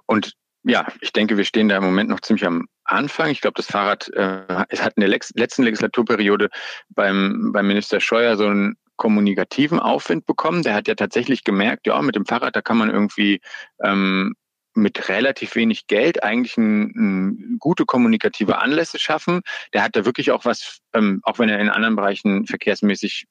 [0.06, 0.32] und
[0.64, 3.30] ja, ich denke, wir stehen da im Moment noch ziemlich am Anfang.
[3.30, 6.48] Ich glaube, das Fahrrad äh, es hat in der letzten Legislaturperiode
[6.88, 10.62] beim, beim Minister Scheuer so einen kommunikativen Aufwind bekommen.
[10.62, 13.40] Der hat ja tatsächlich gemerkt, ja, mit dem Fahrrad, da kann man irgendwie
[13.84, 14.34] ähm,
[14.78, 19.42] mit relativ wenig Geld eigentlich ein, ein gute kommunikative Anlässe schaffen.
[19.72, 23.26] Der hat da wirklich auch was, ähm, auch wenn er in anderen Bereichen verkehrsmäßig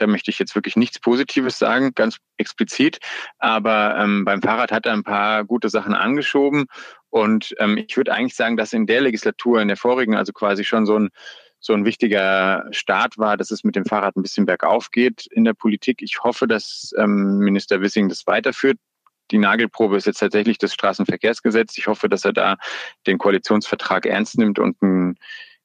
[0.00, 2.98] da möchte ich jetzt wirklich nichts Positives sagen, ganz explizit.
[3.38, 6.66] Aber ähm, beim Fahrrad hat er ein paar gute Sachen angeschoben.
[7.10, 10.64] Und ähm, ich würde eigentlich sagen, dass in der Legislatur, in der vorigen, also quasi
[10.64, 11.10] schon so ein
[11.62, 15.44] so ein wichtiger Start war, dass es mit dem Fahrrad ein bisschen bergauf geht in
[15.44, 16.00] der Politik.
[16.00, 18.78] Ich hoffe, dass ähm, Minister Wissing das weiterführt
[19.30, 21.78] die Nagelprobe ist jetzt tatsächlich das Straßenverkehrsgesetz.
[21.78, 22.56] Ich hoffe, dass er da
[23.06, 25.16] den Koalitionsvertrag ernst nimmt und einen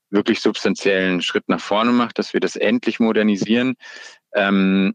[0.10, 3.76] wirklich substanziellen Schritt nach vorne macht, dass wir das endlich modernisieren.
[4.34, 4.94] Ähm,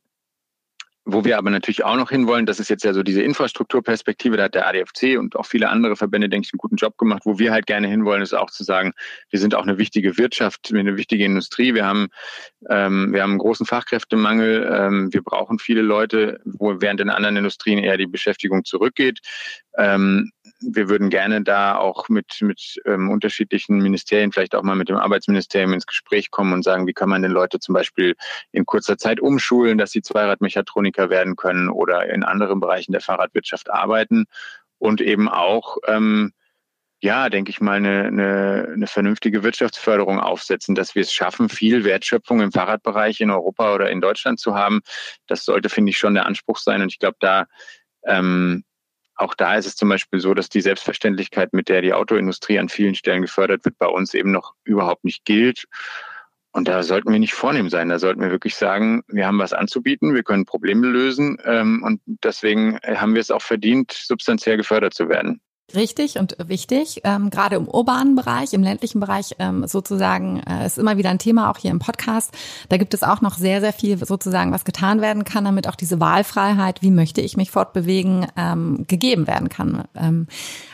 [1.13, 4.45] wo wir aber natürlich auch noch hinwollen, das ist jetzt ja so diese Infrastrukturperspektive, da
[4.45, 7.23] hat der ADFC und auch viele andere Verbände, denke ich, einen guten Job gemacht.
[7.25, 8.93] Wo wir halt gerne hinwollen, ist auch zu sagen,
[9.31, 11.75] wir sind auch eine wichtige Wirtschaft, eine wichtige Industrie.
[11.75, 12.09] Wir haben,
[12.69, 14.71] ähm, wir haben einen großen Fachkräftemangel.
[14.73, 19.21] Ähm, wir brauchen viele Leute, wo während in anderen Industrien eher die Beschäftigung zurückgeht.
[19.77, 24.89] Ähm, wir würden gerne da auch mit, mit ähm, unterschiedlichen Ministerien, vielleicht auch mal mit
[24.89, 28.15] dem Arbeitsministerium ins Gespräch kommen und sagen, wie kann man denn Leute zum Beispiel
[28.53, 33.71] in kurzer Zeit umschulen, dass sie Zweiradmechatroniker werden können oder in anderen Bereichen der Fahrradwirtschaft
[33.71, 34.27] arbeiten
[34.79, 36.33] und eben auch ähm,
[37.03, 41.85] ja, denke ich mal, eine, eine, eine vernünftige Wirtschaftsförderung aufsetzen, dass wir es schaffen, viel
[41.85, 44.81] Wertschöpfung im Fahrradbereich in Europa oder in Deutschland zu haben.
[45.27, 46.83] Das sollte, finde ich, schon der Anspruch sein.
[46.83, 47.47] Und ich glaube, da
[48.05, 48.65] ähm,
[49.21, 52.69] auch da ist es zum Beispiel so, dass die Selbstverständlichkeit, mit der die Autoindustrie an
[52.69, 55.67] vielen Stellen gefördert wird, bei uns eben noch überhaupt nicht gilt.
[56.53, 57.91] Und da sollten wir nicht vornehm sein.
[57.91, 62.01] Da sollten wir wirklich sagen, wir haben was anzubieten, wir können Probleme lösen ähm, und
[62.07, 65.41] deswegen haben wir es auch verdient, substanziell gefördert zu werden.
[65.75, 70.79] Richtig und wichtig, ähm, gerade im urbanen Bereich, im ländlichen Bereich ähm, sozusagen, äh, ist
[70.79, 72.33] immer wieder ein Thema, auch hier im Podcast.
[72.69, 75.77] Da gibt es auch noch sehr, sehr viel sozusagen, was getan werden kann, damit auch
[75.77, 79.85] diese Wahlfreiheit, wie möchte ich mich fortbewegen, ähm, gegeben werden kann.
[79.95, 80.27] Ähm,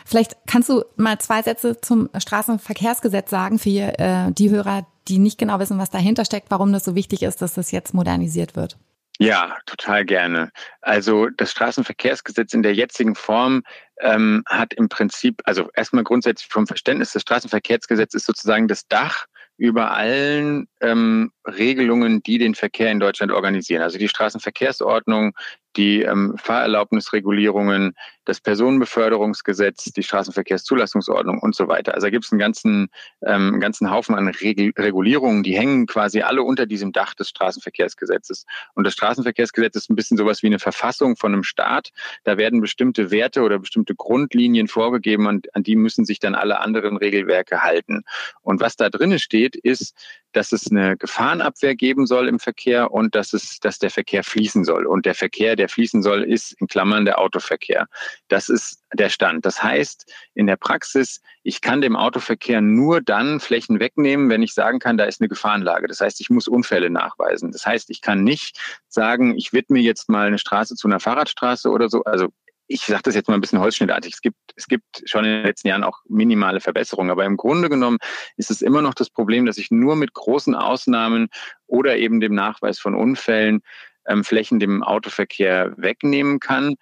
[0.05, 5.37] vielleicht kannst du mal zwei Sätze zum Straßenverkehrsgesetz sagen für äh, die Hörer, die nicht
[5.37, 8.77] genau wissen, was dahinter steckt, warum das so wichtig ist, dass das jetzt modernisiert wird.
[9.19, 10.51] Ja, total gerne.
[10.81, 13.63] Also das Straßenverkehrsgesetz in der jetzigen Form
[13.99, 19.25] ähm, hat im Prinzip, also erstmal grundsätzlich vom Verständnis des Straßenverkehrsgesetzes ist sozusagen das Dach
[19.57, 23.81] über allen ähm, Regelungen, die den Verkehr in Deutschland organisieren.
[23.81, 25.33] Also die Straßenverkehrsordnung,
[25.77, 31.93] die ähm, Fahrerlaubnisregulierungen, das Personenbeförderungsgesetz, die Straßenverkehrszulassungsordnung und so weiter.
[31.93, 32.89] Also da gibt es einen ganzen,
[33.25, 38.45] ähm, ganzen Haufen an Regul Regulierungen, die hängen quasi alle unter diesem Dach des Straßenverkehrsgesetzes.
[38.73, 41.91] Und das Straßenverkehrsgesetz ist ein bisschen sowas wie eine Verfassung von einem Staat.
[42.23, 46.59] Da werden bestimmte Werte oder bestimmte Grundlinien vorgegeben und an die müssen sich dann alle
[46.59, 48.03] anderen Regelwerke halten.
[48.41, 49.95] Und was da drinnen steht, ist,
[50.37, 54.65] dass es eine Gefahrenabwehr geben soll im Verkehr und dass es, dass der Verkehr fließen
[54.65, 54.85] soll.
[54.85, 57.87] Und der Verkehr, der fließen soll, ist in Klammern der Autoverkehr.
[58.27, 59.47] Das ist der Stand.
[59.47, 64.53] Das heißt, in der Praxis, ich kann dem Autoverkehr nur dann Flächen wegnehmen, wenn ich
[64.53, 65.87] sagen kann, da ist eine Gefahrenlage.
[65.87, 67.51] Das heißt, ich muss Unfälle nachweisen.
[67.51, 71.67] Das heißt, ich kann nicht sagen, ich widme jetzt mal eine Straße zu einer Fahrradstraße
[71.67, 72.03] oder so.
[72.03, 72.27] Also
[72.67, 75.43] ich sage das jetzt mal ein bisschen holzschnittartig, es gibt, es gibt schon in den
[75.43, 77.97] letzten Jahren auch minimale Verbesserungen, aber im Grunde genommen
[78.35, 81.29] ist es immer noch das Problem, dass ich nur mit großen Ausnahmen
[81.65, 83.61] oder eben dem Nachweis von Unfällen
[84.07, 86.75] ähm, Flächen dem Autoverkehr wegnehmen kann.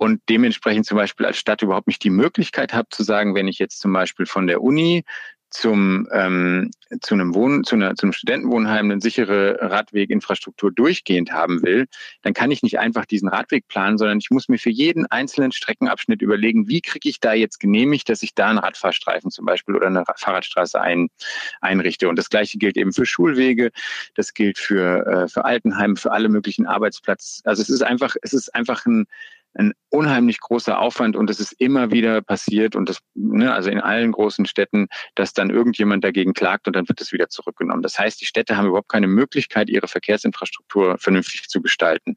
[0.00, 3.58] Und dementsprechend zum Beispiel als Stadt überhaupt nicht die Möglichkeit habe zu sagen, wenn ich
[3.58, 5.04] jetzt zum Beispiel von der Uni
[5.58, 11.62] zum, ähm, zu einem Wohn, zu, einer, zu einem Studentenwohnheim eine sichere Radweginfrastruktur durchgehend haben
[11.62, 11.86] will,
[12.22, 15.50] dann kann ich nicht einfach diesen Radweg planen, sondern ich muss mir für jeden einzelnen
[15.50, 19.74] Streckenabschnitt überlegen, wie kriege ich da jetzt genehmigt, dass ich da einen Radfahrstreifen zum Beispiel
[19.74, 21.08] oder eine Fahrradstraße ein,
[21.60, 22.08] einrichte.
[22.08, 23.72] Und das Gleiche gilt eben für Schulwege,
[24.14, 27.40] das gilt für, äh, für Altenheime, für alle möglichen Arbeitsplätze.
[27.44, 29.06] Also es ist einfach, es ist einfach ein,
[29.58, 33.80] ein unheimlich großer Aufwand und es ist immer wieder passiert und das, ne, also in
[33.80, 37.82] allen großen Städten, dass dann irgendjemand dagegen klagt und dann wird es wieder zurückgenommen.
[37.82, 42.16] Das heißt, die Städte haben überhaupt keine Möglichkeit, ihre Verkehrsinfrastruktur vernünftig zu gestalten.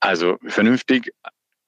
[0.00, 1.12] Also vernünftig,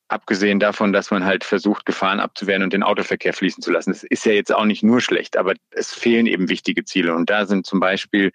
[0.09, 3.93] abgesehen davon, dass man halt versucht, Gefahren abzuwehren und den Autoverkehr fließen zu lassen.
[3.93, 7.15] Das ist ja jetzt auch nicht nur schlecht, aber es fehlen eben wichtige Ziele.
[7.15, 8.33] Und da sind zum Beispiel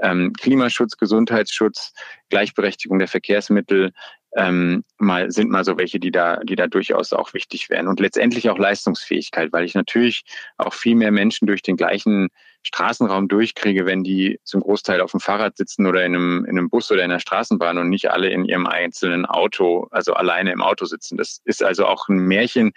[0.00, 1.92] ähm, Klimaschutz, Gesundheitsschutz,
[2.30, 3.92] Gleichberechtigung der Verkehrsmittel,
[4.36, 7.88] ähm, mal sind mal so welche, die da, die da durchaus auch wichtig wären.
[7.88, 10.24] Und letztendlich auch Leistungsfähigkeit, weil ich natürlich
[10.58, 12.28] auch viel mehr Menschen durch den gleichen
[12.62, 16.68] Straßenraum durchkriege, wenn die zum Großteil auf dem Fahrrad sitzen oder in einem, in einem
[16.68, 20.62] Bus oder in einer Straßenbahn und nicht alle in ihrem einzelnen Auto, also alleine im
[20.62, 21.16] Auto sitzen.
[21.16, 22.72] Das ist also auch ein Märchen,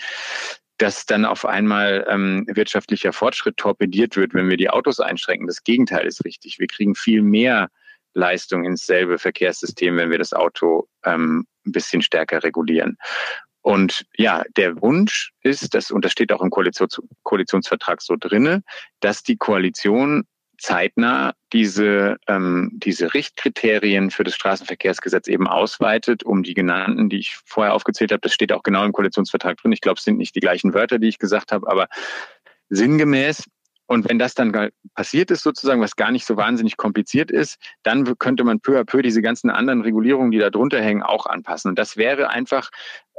[0.77, 5.47] dass dann auf einmal ähm, wirtschaftlicher Fortschritt torpediert wird, wenn wir die Autos einschränken.
[5.47, 6.57] Das Gegenteil ist richtig.
[6.59, 7.69] Wir kriegen viel mehr
[8.13, 12.97] Leistung ins selbe Verkehrssystem, wenn wir das Auto ähm, ein bisschen stärker regulieren.
[13.61, 18.63] Und ja, der Wunsch ist, das, und das steht auch im Koalitions Koalitionsvertrag so drinne,
[19.01, 20.23] dass die Koalition
[20.59, 27.37] zeitnah diese, ähm, diese Richtkriterien für das Straßenverkehrsgesetz eben ausweitet, um die genannten, die ich
[27.45, 28.21] vorher aufgezählt habe.
[28.21, 29.71] Das steht auch genau im Koalitionsvertrag drin.
[29.71, 31.87] Ich glaube, es sind nicht die gleichen Wörter, die ich gesagt habe, aber
[32.69, 33.45] sinngemäß
[33.89, 38.05] und wenn das dann passiert ist, sozusagen, was gar nicht so wahnsinnig kompliziert ist, dann
[38.19, 41.69] könnte man peu à peu diese ganzen anderen Regulierungen, die da drunter hängen, auch anpassen.
[41.69, 42.69] Und das wäre einfach,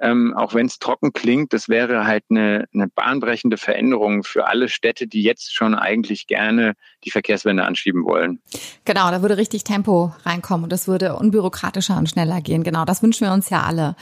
[0.01, 4.69] ähm, auch wenn es trocken klingt, das wäre halt eine, eine bahnbrechende Veränderung für alle
[4.69, 8.41] Städte, die jetzt schon eigentlich gerne die Verkehrswende anschieben wollen.
[8.85, 12.63] Genau, da würde richtig Tempo reinkommen und das würde unbürokratischer und schneller gehen.
[12.63, 13.97] Genau, das wünschen wir uns ja alle.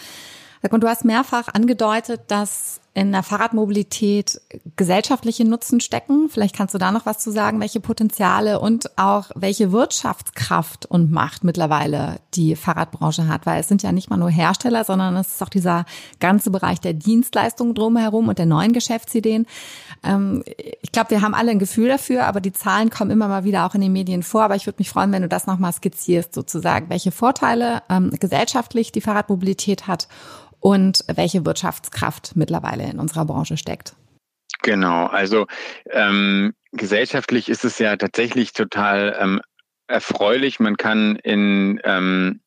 [0.71, 4.41] Und du hast mehrfach angedeutet, dass in der Fahrradmobilität
[4.77, 6.29] gesellschaftliche Nutzen stecken.
[6.29, 11.13] Vielleicht kannst du da noch was zu sagen, welche Potenziale und auch welche Wirtschaftskraft und
[11.13, 15.35] Macht mittlerweile die Fahrradbranche hat, weil es sind ja nicht mal nur Hersteller, sondern es
[15.35, 15.85] ist auch dieser
[16.19, 19.47] ganze Bereich der Dienstleistungen drumherum und der neuen Geschäftsideen.
[20.03, 20.43] Ähm,
[20.83, 23.67] ich glaube, wir haben alle ein Gefühl dafür, aber die Zahlen kommen immer mal wieder
[23.67, 24.43] auch in den Medien vor.
[24.43, 28.93] Aber ich würde mich freuen, wenn du das nochmal skizzierst, sozusagen, welche Vorteile ähm, gesellschaftlich
[28.93, 30.09] die Fahrradmobilität hat
[30.61, 33.95] und welche Wirtschaftskraft mittlerweile in unserer Branche steckt.
[34.63, 35.47] Genau, also
[35.91, 39.41] ähm, gesellschaftlich ist es ja tatsächlich total ähm,
[39.87, 40.61] erfreulich.
[40.61, 42.41] Man kann in, ähm,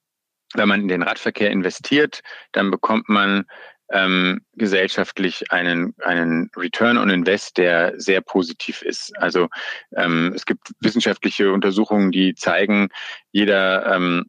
[0.53, 2.21] wenn man in den Radverkehr investiert,
[2.51, 3.45] dann bekommt man
[3.91, 9.17] ähm, gesellschaftlich einen, einen Return on Invest, der sehr positiv ist.
[9.17, 9.49] Also
[9.95, 12.89] ähm, es gibt wissenschaftliche Untersuchungen, die zeigen,
[13.31, 14.25] jeder ähm,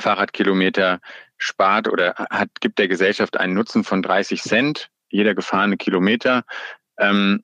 [0.00, 1.00] Fahrradkilometer
[1.44, 6.44] spart oder hat, gibt der Gesellschaft einen Nutzen von 30 Cent, jeder gefahrene Kilometer.
[6.98, 7.42] Ähm,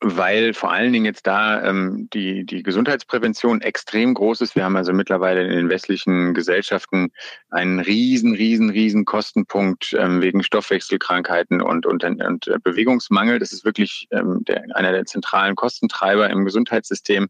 [0.00, 4.54] weil vor allen Dingen jetzt da ähm, die, die Gesundheitsprävention extrem groß ist.
[4.54, 7.10] Wir haben also mittlerweile in den westlichen Gesellschaften
[7.50, 13.40] einen riesen, riesen, riesen Kostenpunkt ähm, wegen Stoffwechselkrankheiten und, und, und äh, Bewegungsmangel.
[13.40, 17.28] Das ist wirklich ähm, der, einer der zentralen Kostentreiber im Gesundheitssystem.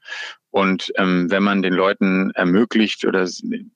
[0.59, 3.21] Und ähm, wenn man den Leuten ermöglicht oder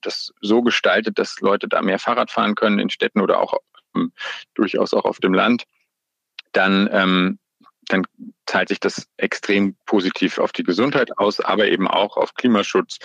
[0.01, 3.53] das so gestaltet, dass Leute da mehr Fahrrad fahren können in Städten oder auch
[3.95, 4.11] ähm,
[4.53, 5.63] durchaus auch auf dem Land,
[6.51, 7.39] dann ähm,
[7.87, 8.03] dann
[8.45, 12.97] zahlt sich das extrem positiv auf die Gesundheit aus, aber eben auch auf Klimaschutz,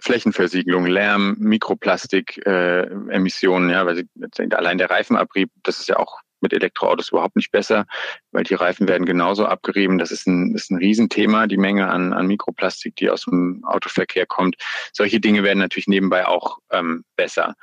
[0.00, 4.08] Flächenversiegelung, Lärm, Mikroplastik, äh, Emissionen, ja, weil sie,
[4.52, 7.86] allein der Reifenabrieb, das ist ja auch mit Elektroautos überhaupt nicht besser,
[8.32, 9.98] weil die Reifen werden genauso abgerieben.
[9.98, 14.26] Das ist ein, ist ein Riesenthema, die Menge an, an Mikroplastik, die aus dem Autoverkehr
[14.26, 14.56] kommt.
[14.92, 17.54] Solche Dinge werden natürlich nebenbei auch ähm, besser.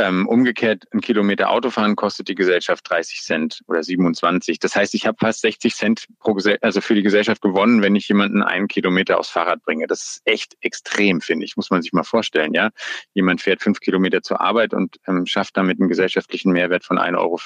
[0.00, 4.58] Ähm, umgekehrt, ein Kilometer Autofahren kostet die Gesellschaft 30 Cent oder 27.
[4.58, 7.94] Das heißt, ich habe fast 60 Cent pro Gesell also für die Gesellschaft gewonnen, wenn
[7.94, 9.86] ich jemanden einen Kilometer aufs Fahrrad bringe.
[9.86, 11.56] Das ist echt extrem, finde ich.
[11.56, 12.54] Muss man sich mal vorstellen.
[12.54, 12.70] Ja,
[13.12, 17.18] jemand fährt fünf Kilometer zur Arbeit und ähm, schafft damit einen gesellschaftlichen Mehrwert von 1,50
[17.18, 17.38] Euro.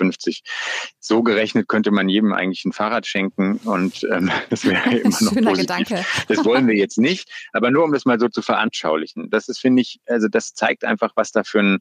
[1.01, 5.33] So gerechnet könnte man jedem eigentlich ein Fahrrad schenken und ähm, das wäre immer noch
[5.33, 5.89] Schöner positiv.
[5.89, 6.07] Gedanke.
[6.29, 9.29] Das wollen wir jetzt nicht, aber nur um das mal so zu veranschaulichen.
[9.31, 11.79] Das ist, finde ich, also das zeigt einfach, was da für ein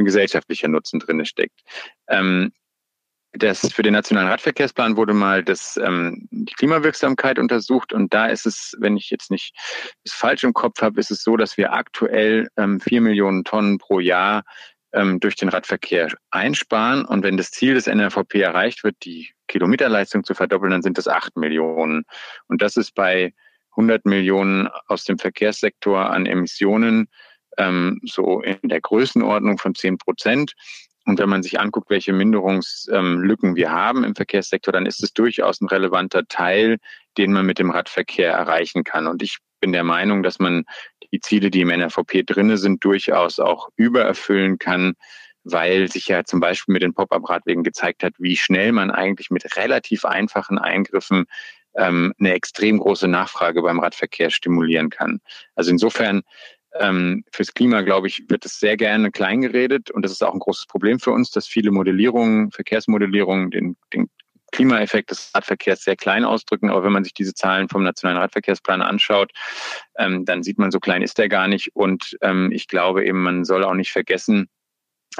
[0.00, 1.60] ein gesellschaftlicher Nutzen drin steckt.
[2.08, 2.52] Ähm,
[3.32, 8.44] das für den nationalen Radverkehrsplan wurde mal das, ähm, die Klimawirksamkeit untersucht und da ist
[8.44, 9.54] es, wenn ich jetzt nicht
[10.04, 13.78] das falsch im Kopf habe, ist es so, dass wir aktuell ähm, vier Millionen Tonnen
[13.78, 14.42] pro Jahr
[14.92, 20.24] ähm, durch den Radverkehr einsparen und wenn das Ziel des NRVP erreicht wird, die Kilometerleistung
[20.24, 22.04] zu verdoppeln, dann sind das acht Millionen
[22.48, 23.32] und das ist bei
[23.76, 27.08] 100 Millionen aus dem Verkehrssektor an Emissionen
[27.60, 30.54] ähm, so in der Größenordnung von zehn Prozent.
[31.06, 35.60] Und wenn man sich anguckt, welche Minderungslücken wir haben im Verkehrssektor, dann ist es durchaus
[35.60, 36.78] ein relevanter Teil,
[37.16, 39.06] den man mit dem Radverkehr erreichen kann.
[39.06, 40.64] Und ich bin der Meinung, dass man
[41.12, 44.94] die Ziele, die im NRVP drinne sind, durchaus auch übererfüllen kann,
[45.42, 49.56] weil sich ja zum Beispiel mit den Pop-up-Radwegen gezeigt hat, wie schnell man eigentlich mit
[49.56, 51.24] relativ einfachen Eingriffen
[51.74, 55.20] ähm, eine extrem große Nachfrage beim Radverkehr stimulieren kann.
[55.54, 56.22] Also insofern
[56.78, 60.32] ähm, fürs Klima, glaube ich, wird es sehr gerne klein geredet und das ist auch
[60.32, 64.08] ein großes Problem für uns, dass viele Modellierungen, Verkehrsmodellierungen den, den
[64.52, 66.70] Klimaeffekt des Radverkehrs sehr klein ausdrücken.
[66.70, 69.30] Aber wenn man sich diese Zahlen vom Nationalen Radverkehrsplan anschaut,
[69.98, 71.70] ähm, dann sieht man, so klein ist der gar nicht.
[71.74, 74.48] Und ähm, ich glaube eben, man soll auch nicht vergessen,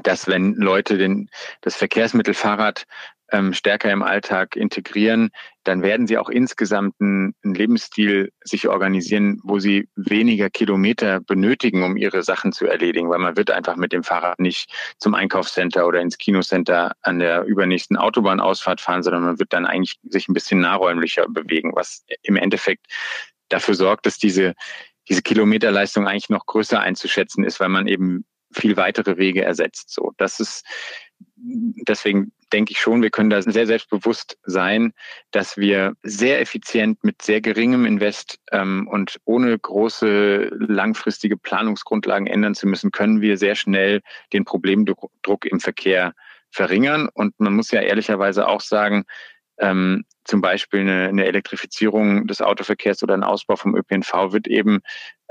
[0.03, 1.29] dass wenn Leute den,
[1.63, 2.85] das Verkehrsmittel Fahrrad
[3.33, 5.31] ähm, stärker im Alltag integrieren,
[5.65, 11.97] dann werden sie auch insgesamt einen, Lebensstil sich organisieren, wo sie weniger Kilometer benötigen, um
[11.97, 16.01] ihre Sachen zu erledigen, weil man wird einfach mit dem Fahrrad nicht zum Einkaufscenter oder
[16.01, 20.61] ins Kinocenter an der übernächsten Autobahnausfahrt fahren, sondern man wird dann eigentlich sich ein bisschen
[20.61, 22.87] nahräumlicher bewegen, was im Endeffekt
[23.49, 24.55] dafür sorgt, dass diese
[25.09, 29.91] diese Kilometerleistung eigentlich noch größer einzuschätzen ist, weil man eben viel weitere Wege ersetzt.
[29.91, 30.65] So, das ist
[31.37, 34.93] deswegen denke ich schon, wir können da sehr selbstbewusst sein,
[35.31, 42.55] dass wir sehr effizient mit sehr geringem Invest ähm, und ohne große langfristige Planungsgrundlagen ändern
[42.55, 44.01] zu müssen, können wir sehr schnell
[44.33, 46.15] den Problemdruck im Verkehr
[46.51, 47.09] verringern.
[47.13, 49.05] Und man muss ja ehrlicherweise auch sagen,
[49.59, 54.81] ähm, zum Beispiel eine, eine Elektrifizierung des Autoverkehrs oder ein Ausbau vom ÖPNV wird eben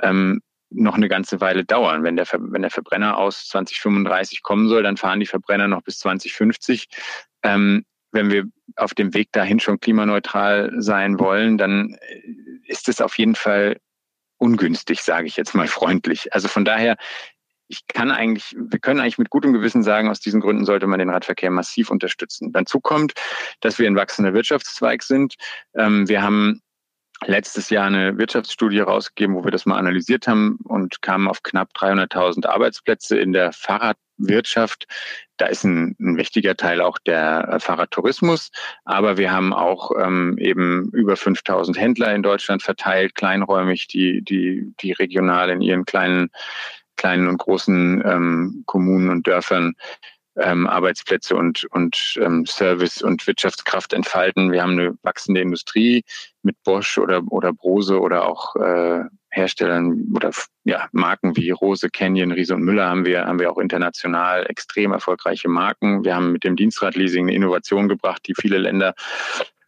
[0.01, 2.03] ähm, noch eine ganze Weile dauern.
[2.03, 5.99] Wenn der, wenn der Verbrenner aus 2035 kommen soll, dann fahren die Verbrenner noch bis
[5.99, 6.87] 2050.
[7.43, 12.21] Ähm, wenn wir auf dem Weg dahin schon klimaneutral sein wollen, dann äh,
[12.67, 13.77] ist es auf jeden Fall
[14.37, 16.33] ungünstig, sage ich jetzt mal freundlich.
[16.33, 16.97] Also von daher,
[17.67, 20.99] ich kann eigentlich, wir können eigentlich mit gutem Gewissen sagen, aus diesen Gründen sollte man
[20.99, 22.51] den Radverkehr massiv unterstützen.
[22.51, 23.13] Dazu kommt,
[23.59, 25.35] dass wir ein wachsender Wirtschaftszweig sind.
[25.75, 26.61] Ähm, wir haben
[27.25, 31.69] letztes Jahr eine Wirtschaftsstudie rausgegeben, wo wir das mal analysiert haben und kamen auf knapp
[31.75, 34.87] 300.000 Arbeitsplätze in der Fahrradwirtschaft.
[35.37, 38.51] Da ist ein, ein wichtiger Teil auch der Fahrradtourismus,
[38.85, 44.73] aber wir haben auch ähm, eben über 5.000 Händler in Deutschland verteilt, kleinräumig, die, die,
[44.81, 46.29] die regional in ihren kleinen,
[46.95, 49.75] kleinen und großen ähm, Kommunen und Dörfern
[50.37, 54.51] ähm, Arbeitsplätze und, und ähm, Service und Wirtschaftskraft entfalten.
[54.51, 56.03] Wir haben eine wachsende Industrie
[56.43, 60.31] mit Bosch oder, oder Brose oder auch äh, Herstellern oder
[60.63, 64.91] ja, Marken wie Rose, Canyon, Riese und Müller haben wir, haben wir auch international extrem
[64.91, 66.03] erfolgreiche Marken.
[66.03, 68.95] Wir haben mit dem Dienstradleasing eine Innovation gebracht, die viele Länder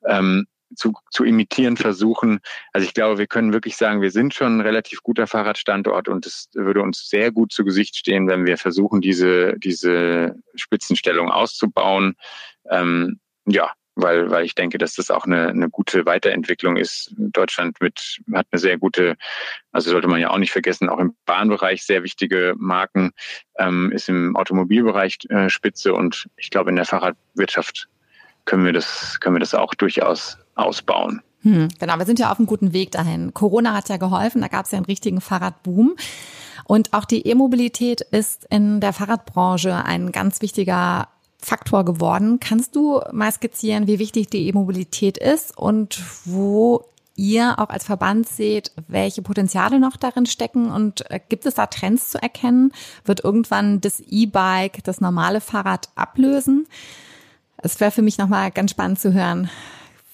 [0.08, 2.40] ähm, zu, zu imitieren versuchen.
[2.74, 6.26] Also ich glaube, wir können wirklich sagen, wir sind schon ein relativ guter Fahrradstandort und
[6.26, 12.16] es würde uns sehr gut zu Gesicht stehen, wenn wir versuchen, diese, diese Spitzenstellung auszubauen.
[12.70, 17.14] Ähm, ja, weil, weil ich denke, dass das auch eine, eine gute Weiterentwicklung ist.
[17.18, 19.16] Deutschland mit, hat eine sehr gute,
[19.72, 23.12] also sollte man ja auch nicht vergessen, auch im Bahnbereich sehr wichtige Marken,
[23.58, 27.90] ähm, ist im Automobilbereich äh, Spitze und ich glaube, in der Fahrradwirtschaft
[28.46, 31.22] können wir das, können wir das auch durchaus ausbauen.
[31.42, 33.34] Hm, genau, wir sind ja auf einem guten Weg dahin.
[33.34, 35.96] Corona hat ja geholfen, da gab es ja einen richtigen Fahrradboom.
[36.66, 41.08] Und auch die E-Mobilität ist in der Fahrradbranche ein ganz wichtiger
[41.40, 42.40] Faktor geworden.
[42.40, 46.86] Kannst du mal skizzieren, wie wichtig die E-Mobilität ist und wo
[47.16, 51.66] ihr auch als Verband seht, welche Potenziale noch darin stecken und äh, gibt es da
[51.66, 52.72] Trends zu erkennen?
[53.06, 56.68] Wird irgendwann das E-Bike das normale Fahrrad ablösen?
[57.58, 59.50] Es wäre für mich nochmal ganz spannend zu hören.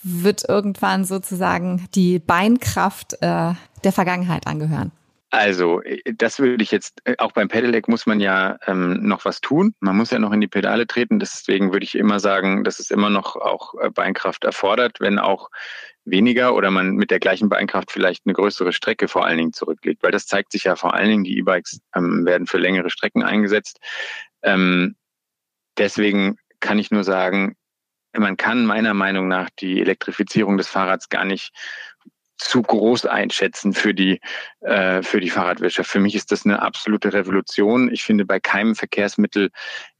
[0.09, 4.93] Wird irgendwann sozusagen die Beinkraft äh, der Vergangenheit angehören?
[5.29, 9.25] Also, äh, das würde ich jetzt, äh, auch beim Pedelec muss man ja ähm, noch
[9.25, 9.75] was tun.
[9.81, 11.19] Man muss ja noch in die Pedale treten.
[11.19, 15.49] Deswegen würde ich immer sagen, dass es immer noch auch äh, Beinkraft erfordert, wenn auch
[16.05, 20.03] weniger oder man mit der gleichen Beinkraft vielleicht eine größere Strecke vor allen Dingen zurücklegt.
[20.03, 23.23] Weil das zeigt sich ja vor allen Dingen, die E-Bikes ähm, werden für längere Strecken
[23.23, 23.79] eingesetzt.
[24.41, 24.95] Ähm,
[25.77, 27.56] deswegen kann ich nur sagen,
[28.19, 31.51] man kann meiner Meinung nach die Elektrifizierung des Fahrrads gar nicht
[32.37, 34.19] zu groß einschätzen für die,
[34.61, 35.89] äh, für die Fahrradwirtschaft.
[35.89, 37.91] Für mich ist das eine absolute Revolution.
[37.91, 39.49] Ich finde, bei keinem Verkehrsmittel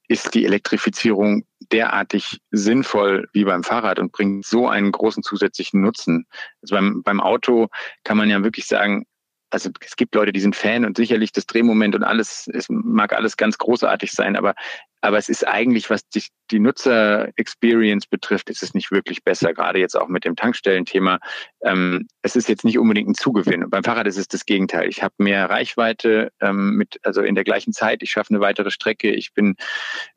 [0.08, 6.27] ist die Elektrifizierung derartig sinnvoll wie beim Fahrrad und bringt so einen großen zusätzlichen Nutzen.
[6.62, 7.67] Also beim, beim Auto
[8.03, 9.06] kann man ja wirklich sagen,
[9.49, 13.13] also es gibt Leute, die sind Fan und sicherlich das Drehmoment und alles, es mag
[13.13, 14.56] alles ganz großartig sein, aber
[15.01, 19.79] aber es ist eigentlich, was die, die Nutzer-Experience betrifft, ist es nicht wirklich besser, gerade
[19.79, 21.19] jetzt auch mit dem Tankstellenthema.
[21.62, 23.69] Ähm, es ist jetzt nicht unbedingt ein Zugewinn.
[23.69, 24.89] Beim Fahrrad ist es das Gegenteil.
[24.89, 28.71] Ich habe mehr Reichweite ähm, mit, also in der gleichen Zeit, ich schaffe eine weitere
[28.71, 29.55] Strecke, ich bin,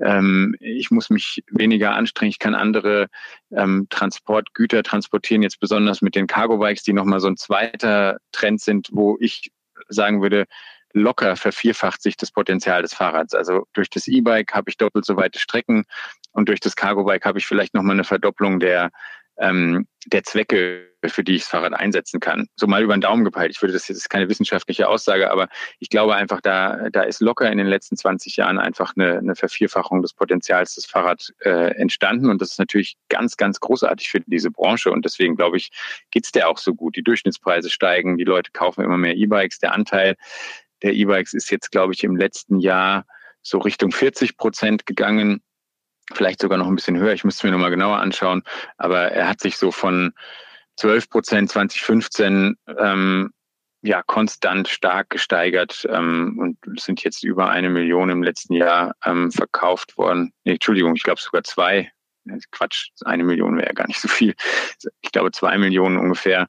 [0.01, 3.09] ähm, ich muss mich weniger anstrengen, ich kann andere
[3.53, 8.89] ähm, Transportgüter transportieren, jetzt besonders mit den Cargo-Bikes, die nochmal so ein zweiter Trend sind,
[8.93, 9.51] wo ich
[9.89, 10.47] sagen würde,
[10.93, 13.35] locker vervierfacht sich das Potenzial des Fahrrads.
[13.35, 15.85] Also durch das E-Bike habe ich doppelt so weite Strecken
[16.33, 18.91] und durch das Cargo-Bike habe ich vielleicht nochmal eine Verdopplung der,
[19.39, 22.47] ähm, der Zwecke, für die ich das Fahrrad einsetzen kann.
[22.57, 23.53] So mal über den Daumen gepeilt.
[23.55, 25.49] Ich würde das jetzt keine wissenschaftliche Aussage, aber
[25.79, 29.35] ich glaube einfach, da, da ist locker in den letzten 20 Jahren einfach eine, eine
[29.35, 32.29] Vervierfachung des Potenzials des Fahrrads äh, entstanden.
[32.29, 34.91] Und das ist natürlich ganz, ganz großartig für diese Branche.
[34.91, 35.71] Und deswegen glaube ich,
[36.11, 36.97] geht's der auch so gut.
[36.97, 40.17] Die Durchschnittspreise steigen, die Leute kaufen immer mehr E-Bikes, der Anteil
[40.83, 43.07] der E-Bikes ist jetzt, glaube ich, im letzten Jahr
[43.43, 45.43] so Richtung 40 Prozent gegangen.
[46.13, 47.13] Vielleicht sogar noch ein bisschen höher.
[47.13, 48.43] Ich müsste mir nochmal genauer anschauen.
[48.77, 50.13] Aber er hat sich so von
[50.77, 53.31] 12 Prozent 2015 ähm,
[53.83, 59.31] ja konstant stark gesteigert ähm, und sind jetzt über eine Million im letzten Jahr ähm,
[59.31, 60.33] verkauft worden.
[60.45, 61.91] Nee, Entschuldigung, ich glaube sogar zwei.
[62.51, 64.35] Quatsch, eine Million wäre ja gar nicht so viel.
[65.01, 66.49] Ich glaube zwei Millionen ungefähr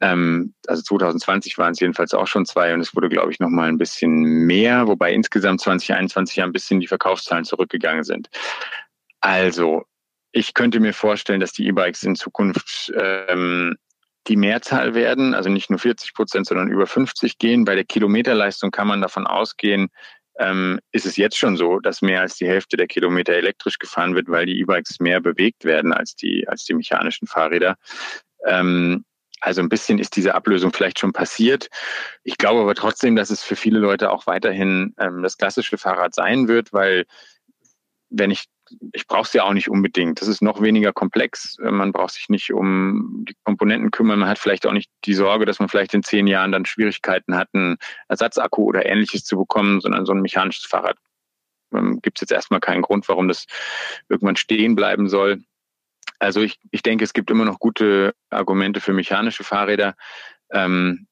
[0.00, 3.48] ähm, also 2020 waren es jedenfalls auch schon zwei und es wurde, glaube ich, noch
[3.48, 8.28] mal ein bisschen mehr, wobei insgesamt 2021 ja ein bisschen die Verkaufszahlen zurückgegangen sind.
[9.20, 9.84] Also,
[10.32, 13.76] ich könnte mir vorstellen, dass die E-Bikes in Zukunft ähm,
[14.28, 17.64] die Mehrzahl werden, also nicht nur 40 Prozent, sondern über 50 gehen.
[17.64, 19.88] Bei der Kilometerleistung kann man davon ausgehen,
[20.38, 24.14] ähm, ist es jetzt schon so, dass mehr als die Hälfte der Kilometer elektrisch gefahren
[24.14, 27.76] wird, weil die E-Bikes mehr bewegt werden als die, als die mechanischen Fahrräder.
[28.44, 29.04] Ähm,
[29.40, 31.68] also ein bisschen ist diese Ablösung vielleicht schon passiert.
[32.22, 36.14] Ich glaube aber trotzdem, dass es für viele Leute auch weiterhin ähm, das klassische Fahrrad
[36.14, 37.04] sein wird, weil
[38.08, 38.44] wenn ich
[38.92, 40.20] ich brauche es ja auch nicht unbedingt.
[40.20, 41.56] Das ist noch weniger komplex.
[41.60, 44.18] Man braucht sich nicht um die Komponenten kümmern.
[44.18, 47.36] Man hat vielleicht auch nicht die Sorge, dass man vielleicht in zehn Jahren dann Schwierigkeiten
[47.36, 47.76] hat, einen
[48.08, 50.96] Ersatzakku oder ähnliches zu bekommen, sondern so ein mechanisches Fahrrad
[51.72, 53.46] ähm, gibt es jetzt erstmal keinen Grund, warum das
[54.08, 55.42] irgendwann stehen bleiben soll.
[56.18, 59.94] Also ich, ich denke, es gibt immer noch gute Argumente für mechanische Fahrräder,
[60.50, 61.06] ähm,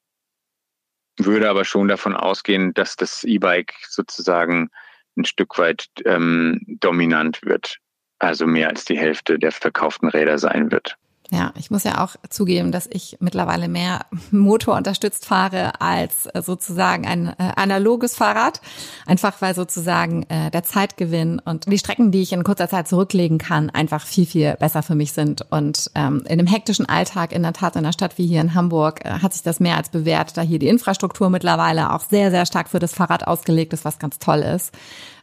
[1.17, 4.69] würde aber schon davon ausgehen, dass das E-Bike sozusagen
[5.17, 7.79] ein Stück weit ähm, dominant wird,
[8.19, 10.97] also mehr als die Hälfte der verkauften Räder sein wird.
[11.31, 17.07] Ja, ich muss ja auch zugeben, dass ich mittlerweile mehr motorunterstützt fahre als äh, sozusagen
[17.07, 18.61] ein äh, analoges Fahrrad.
[19.07, 23.39] Einfach weil sozusagen äh, der Zeitgewinn und die Strecken, die ich in kurzer Zeit zurücklegen
[23.39, 25.45] kann, einfach viel, viel besser für mich sind.
[25.49, 28.53] Und ähm, in dem hektischen Alltag, in der Tat in einer Stadt wie hier in
[28.53, 32.29] Hamburg, äh, hat sich das mehr als bewährt, da hier die Infrastruktur mittlerweile auch sehr,
[32.29, 34.71] sehr stark für das Fahrrad ausgelegt ist, was ganz toll ist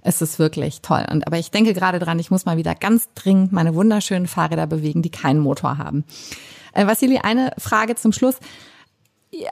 [0.03, 1.05] es ist wirklich toll.
[1.11, 4.67] Und aber ich denke gerade dran, ich muss mal wieder ganz dringend meine wunderschönen Fahrräder
[4.67, 6.05] bewegen, die keinen Motor haben.
[6.73, 8.37] Äh, Vassili, eine Frage zum Schluss.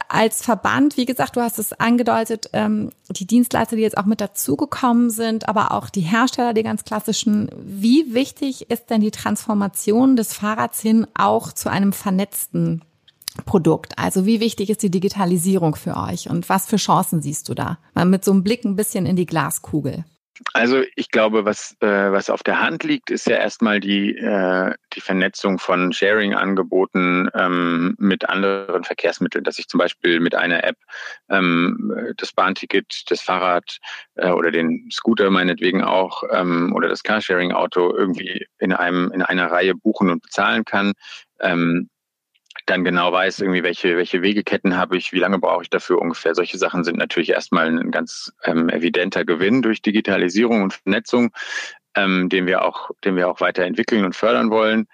[0.08, 4.20] Als Verband, wie gesagt, du hast es angedeutet, ähm, die Dienstleister, die jetzt auch mit
[4.20, 7.48] dazugekommen sind, aber auch die Hersteller, die ganz klassischen.
[7.56, 12.82] Wie wichtig ist denn die Transformation des Fahrrads hin auch zu einem vernetzten
[13.46, 13.98] Produkt?
[13.98, 17.78] Also wie wichtig ist die Digitalisierung für euch und was für Chancen siehst du da?
[17.94, 20.04] Mal mit so einem Blick ein bisschen in die Glaskugel.
[20.52, 24.74] Also ich glaube, was, äh, was auf der Hand liegt, ist ja erstmal die, äh,
[24.94, 30.76] die Vernetzung von Sharing-Angeboten ähm, mit anderen Verkehrsmitteln, dass ich zum Beispiel mit einer App
[31.28, 33.78] ähm, das Bahnticket, das Fahrrad
[34.16, 39.50] äh, oder den Scooter meinetwegen auch ähm, oder das Carsharing-Auto irgendwie in einem in einer
[39.50, 40.92] Reihe buchen und bezahlen kann.
[41.40, 41.90] Ähm,
[42.70, 46.34] dann genau weiß, irgendwie welche, welche Wegeketten habe ich, wie lange brauche ich dafür ungefähr.
[46.34, 51.32] Solche Sachen sind natürlich erstmal ein ganz ähm, evidenter Gewinn durch Digitalisierung und Vernetzung,
[51.96, 54.86] ähm, den wir auch, den wir auch weiterentwickeln und fördern wollen.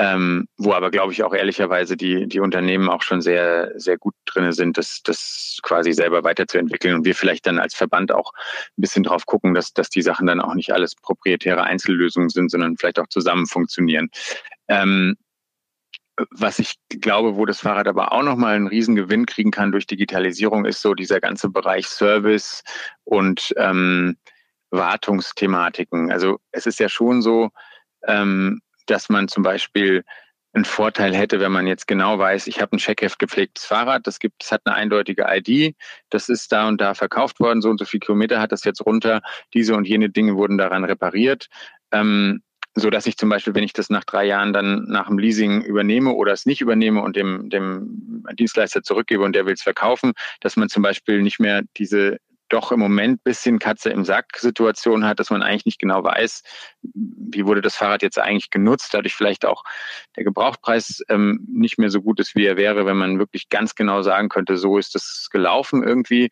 [0.00, 4.14] Ähm, wo aber, glaube ich, auch ehrlicherweise die, die Unternehmen auch schon sehr, sehr gut
[4.24, 8.32] drinne sind, das, das quasi selber weiterzuentwickeln und wir vielleicht dann als Verband auch
[8.76, 12.50] ein bisschen drauf gucken, dass, dass die Sachen dann auch nicht alles proprietäre Einzellösungen sind,
[12.50, 14.10] sondern vielleicht auch zusammen funktionieren.
[14.66, 15.16] Ähm,
[16.30, 20.64] was ich glaube, wo das Fahrrad aber auch nochmal einen Riesengewinn kriegen kann durch Digitalisierung,
[20.64, 22.62] ist so dieser ganze Bereich Service
[23.04, 24.16] und ähm,
[24.70, 26.12] Wartungsthematiken.
[26.12, 27.50] Also es ist ja schon so,
[28.06, 30.04] ähm, dass man zum Beispiel
[30.52, 34.20] einen Vorteil hätte, wenn man jetzt genau weiß, ich habe ein Checkheft gepflegtes Fahrrad, das
[34.20, 35.74] gibt, es hat eine eindeutige ID,
[36.10, 38.86] das ist da und da verkauft worden, so und so viele Kilometer hat das jetzt
[38.86, 39.20] runter,
[39.52, 41.48] diese und jene Dinge wurden daran repariert.
[41.90, 42.42] Ähm,
[42.74, 45.62] so dass ich zum Beispiel, wenn ich das nach drei Jahren dann nach dem Leasing
[45.62, 50.12] übernehme oder es nicht übernehme und dem, dem Dienstleister zurückgebe und der will es verkaufen,
[50.40, 52.18] dass man zum Beispiel nicht mehr diese
[52.48, 56.42] doch im Moment bisschen Katze im Sack Situation hat, dass man eigentlich nicht genau weiß,
[56.82, 59.64] wie wurde das Fahrrad jetzt eigentlich genutzt, dadurch vielleicht auch
[60.16, 63.74] der Gebrauchpreis ähm, nicht mehr so gut ist, wie er wäre, wenn man wirklich ganz
[63.74, 66.30] genau sagen könnte, so ist das gelaufen irgendwie.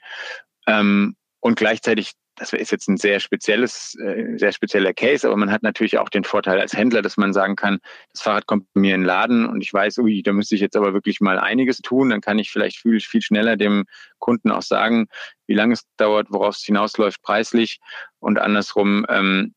[0.66, 5.50] Ähm, und gleichzeitig das ist jetzt ein sehr spezielles, äh, sehr spezieller Case, aber man
[5.50, 7.78] hat natürlich auch den Vorteil als Händler, dass man sagen kann,
[8.12, 10.60] das Fahrrad kommt bei mir in den Laden und ich weiß, ui, da müsste ich
[10.60, 12.10] jetzt aber wirklich mal einiges tun.
[12.10, 13.84] Dann kann ich vielleicht viel, viel schneller dem
[14.18, 15.06] Kunden auch sagen,
[15.46, 17.80] wie lange es dauert, worauf es hinausläuft preislich
[18.18, 19.54] und andersrum, ähm,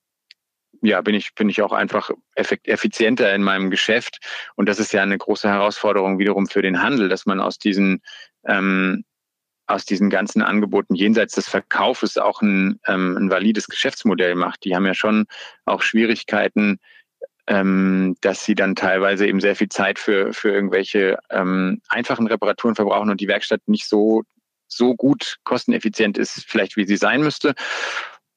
[0.81, 4.19] ja, bin ich, bin ich auch einfach effizienter in meinem Geschäft.
[4.55, 8.01] Und das ist ja eine große Herausforderung wiederum für den Handel, dass man aus diesen
[8.45, 9.03] ähm,
[9.67, 14.63] aus diesen ganzen Angeboten jenseits des Verkaufes auch ein, ähm, ein valides Geschäftsmodell macht.
[14.63, 15.25] Die haben ja schon
[15.65, 16.79] auch Schwierigkeiten,
[17.47, 22.75] ähm, dass sie dann teilweise eben sehr viel Zeit für, für irgendwelche ähm, einfachen Reparaturen
[22.75, 24.23] verbrauchen und die Werkstatt nicht so,
[24.67, 27.53] so gut kosteneffizient ist, vielleicht wie sie sein müsste.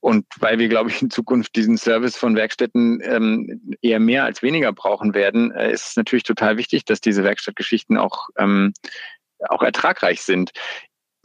[0.00, 4.42] Und weil wir, glaube ich, in Zukunft diesen Service von Werkstätten ähm, eher mehr als
[4.42, 8.72] weniger brauchen werden, äh, ist es natürlich total wichtig, dass diese Werkstattgeschichten auch ähm,
[9.48, 10.50] auch ertragreich sind.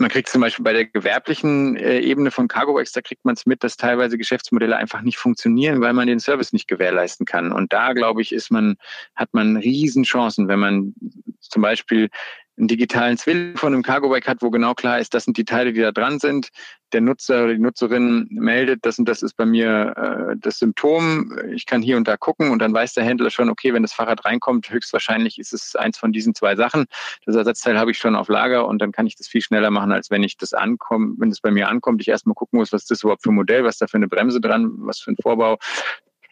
[0.03, 3.45] Man kriegt zum Beispiel bei der gewerblichen äh, Ebene von CargoWex, da kriegt man es
[3.45, 7.53] mit, dass teilweise Geschäftsmodelle einfach nicht funktionieren, weil man den Service nicht gewährleisten kann.
[7.53, 8.75] Und da, glaube ich, ist man,
[9.15, 10.93] hat man Riesenchancen, wenn man
[11.39, 12.09] zum Beispiel
[12.57, 15.73] einen digitalen Zwilling von einem Cargo-Bike hat, wo genau klar ist, das sind die Teile,
[15.73, 16.49] die da dran sind.
[16.91, 21.35] Der Nutzer oder die Nutzerin meldet, das und das ist bei mir äh, das Symptom.
[21.51, 23.93] Ich kann hier und da gucken und dann weiß der Händler schon, okay, wenn das
[23.93, 26.85] Fahrrad reinkommt, höchstwahrscheinlich ist es eins von diesen zwei Sachen.
[27.25, 29.91] Das Ersatzteil habe ich schon auf Lager und dann kann ich das viel schneller machen,
[29.91, 32.83] als wenn ich das ankomme, wenn es bei mir ankommt, ich erstmal gucken muss, was
[32.83, 35.17] ist das überhaupt für ein Modell, was da für eine Bremse dran, was für ein
[35.19, 35.57] Vorbau.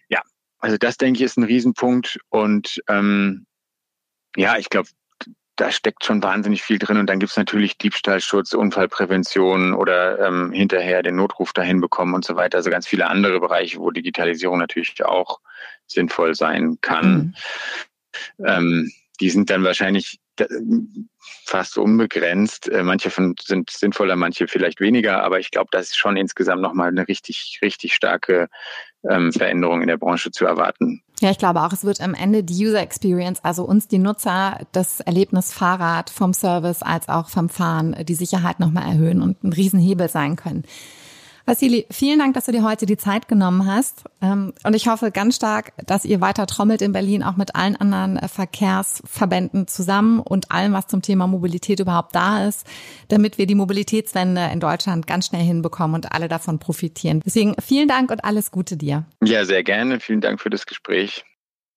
[0.09, 0.21] Ja,
[0.59, 3.47] also das denke ich ist ein Riesenpunkt und ähm,
[4.37, 4.87] ja, ich glaube,
[5.61, 6.97] da steckt schon wahnsinnig viel drin.
[6.97, 12.35] Und dann gibt's natürlich Diebstahlschutz, Unfallprävention oder ähm, hinterher den Notruf dahin bekommen und so
[12.35, 12.57] weiter.
[12.57, 15.39] Also ganz viele andere Bereiche, wo Digitalisierung natürlich auch
[15.85, 17.35] sinnvoll sein kann.
[18.37, 18.45] Mhm.
[18.45, 20.19] Ähm, die sind dann wahrscheinlich
[21.45, 22.67] fast unbegrenzt.
[22.67, 26.63] Äh, manche von sind sinnvoller, manche vielleicht weniger, aber ich glaube, das ist schon insgesamt
[26.63, 28.47] nochmal eine richtig, richtig starke
[29.09, 31.01] ähm, Veränderung in der Branche zu erwarten.
[31.21, 34.59] Ja, ich glaube auch, es wird am Ende die User Experience, also uns die Nutzer,
[34.71, 39.53] das Erlebnis Fahrrad vom Service als auch vom Fahren, die Sicherheit nochmal erhöhen und ein
[39.53, 40.63] Riesenhebel sein können.
[41.51, 44.05] Vassili, vielen Dank, dass du dir heute die Zeit genommen hast.
[44.21, 47.75] Ähm, und ich hoffe ganz stark, dass ihr weiter trommelt in Berlin, auch mit allen
[47.75, 52.65] anderen äh, Verkehrsverbänden zusammen und allem, was zum Thema Mobilität überhaupt da ist,
[53.09, 57.21] damit wir die Mobilitätswende in Deutschland ganz schnell hinbekommen und alle davon profitieren.
[57.25, 59.03] Deswegen vielen Dank und alles Gute dir.
[59.21, 59.99] Ja, sehr gerne.
[59.99, 61.25] Vielen Dank für das Gespräch.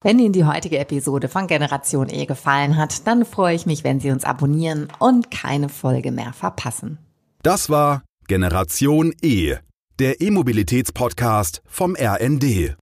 [0.02, 3.98] Wenn Ihnen die heutige Episode von Generation E gefallen hat, dann freue ich mich, wenn
[3.98, 6.98] Sie uns abonnieren und keine Folge mehr verpassen.
[7.42, 9.56] Das war Generation E,
[9.98, 12.72] der E-Mobilitäts-Podcast vom RND.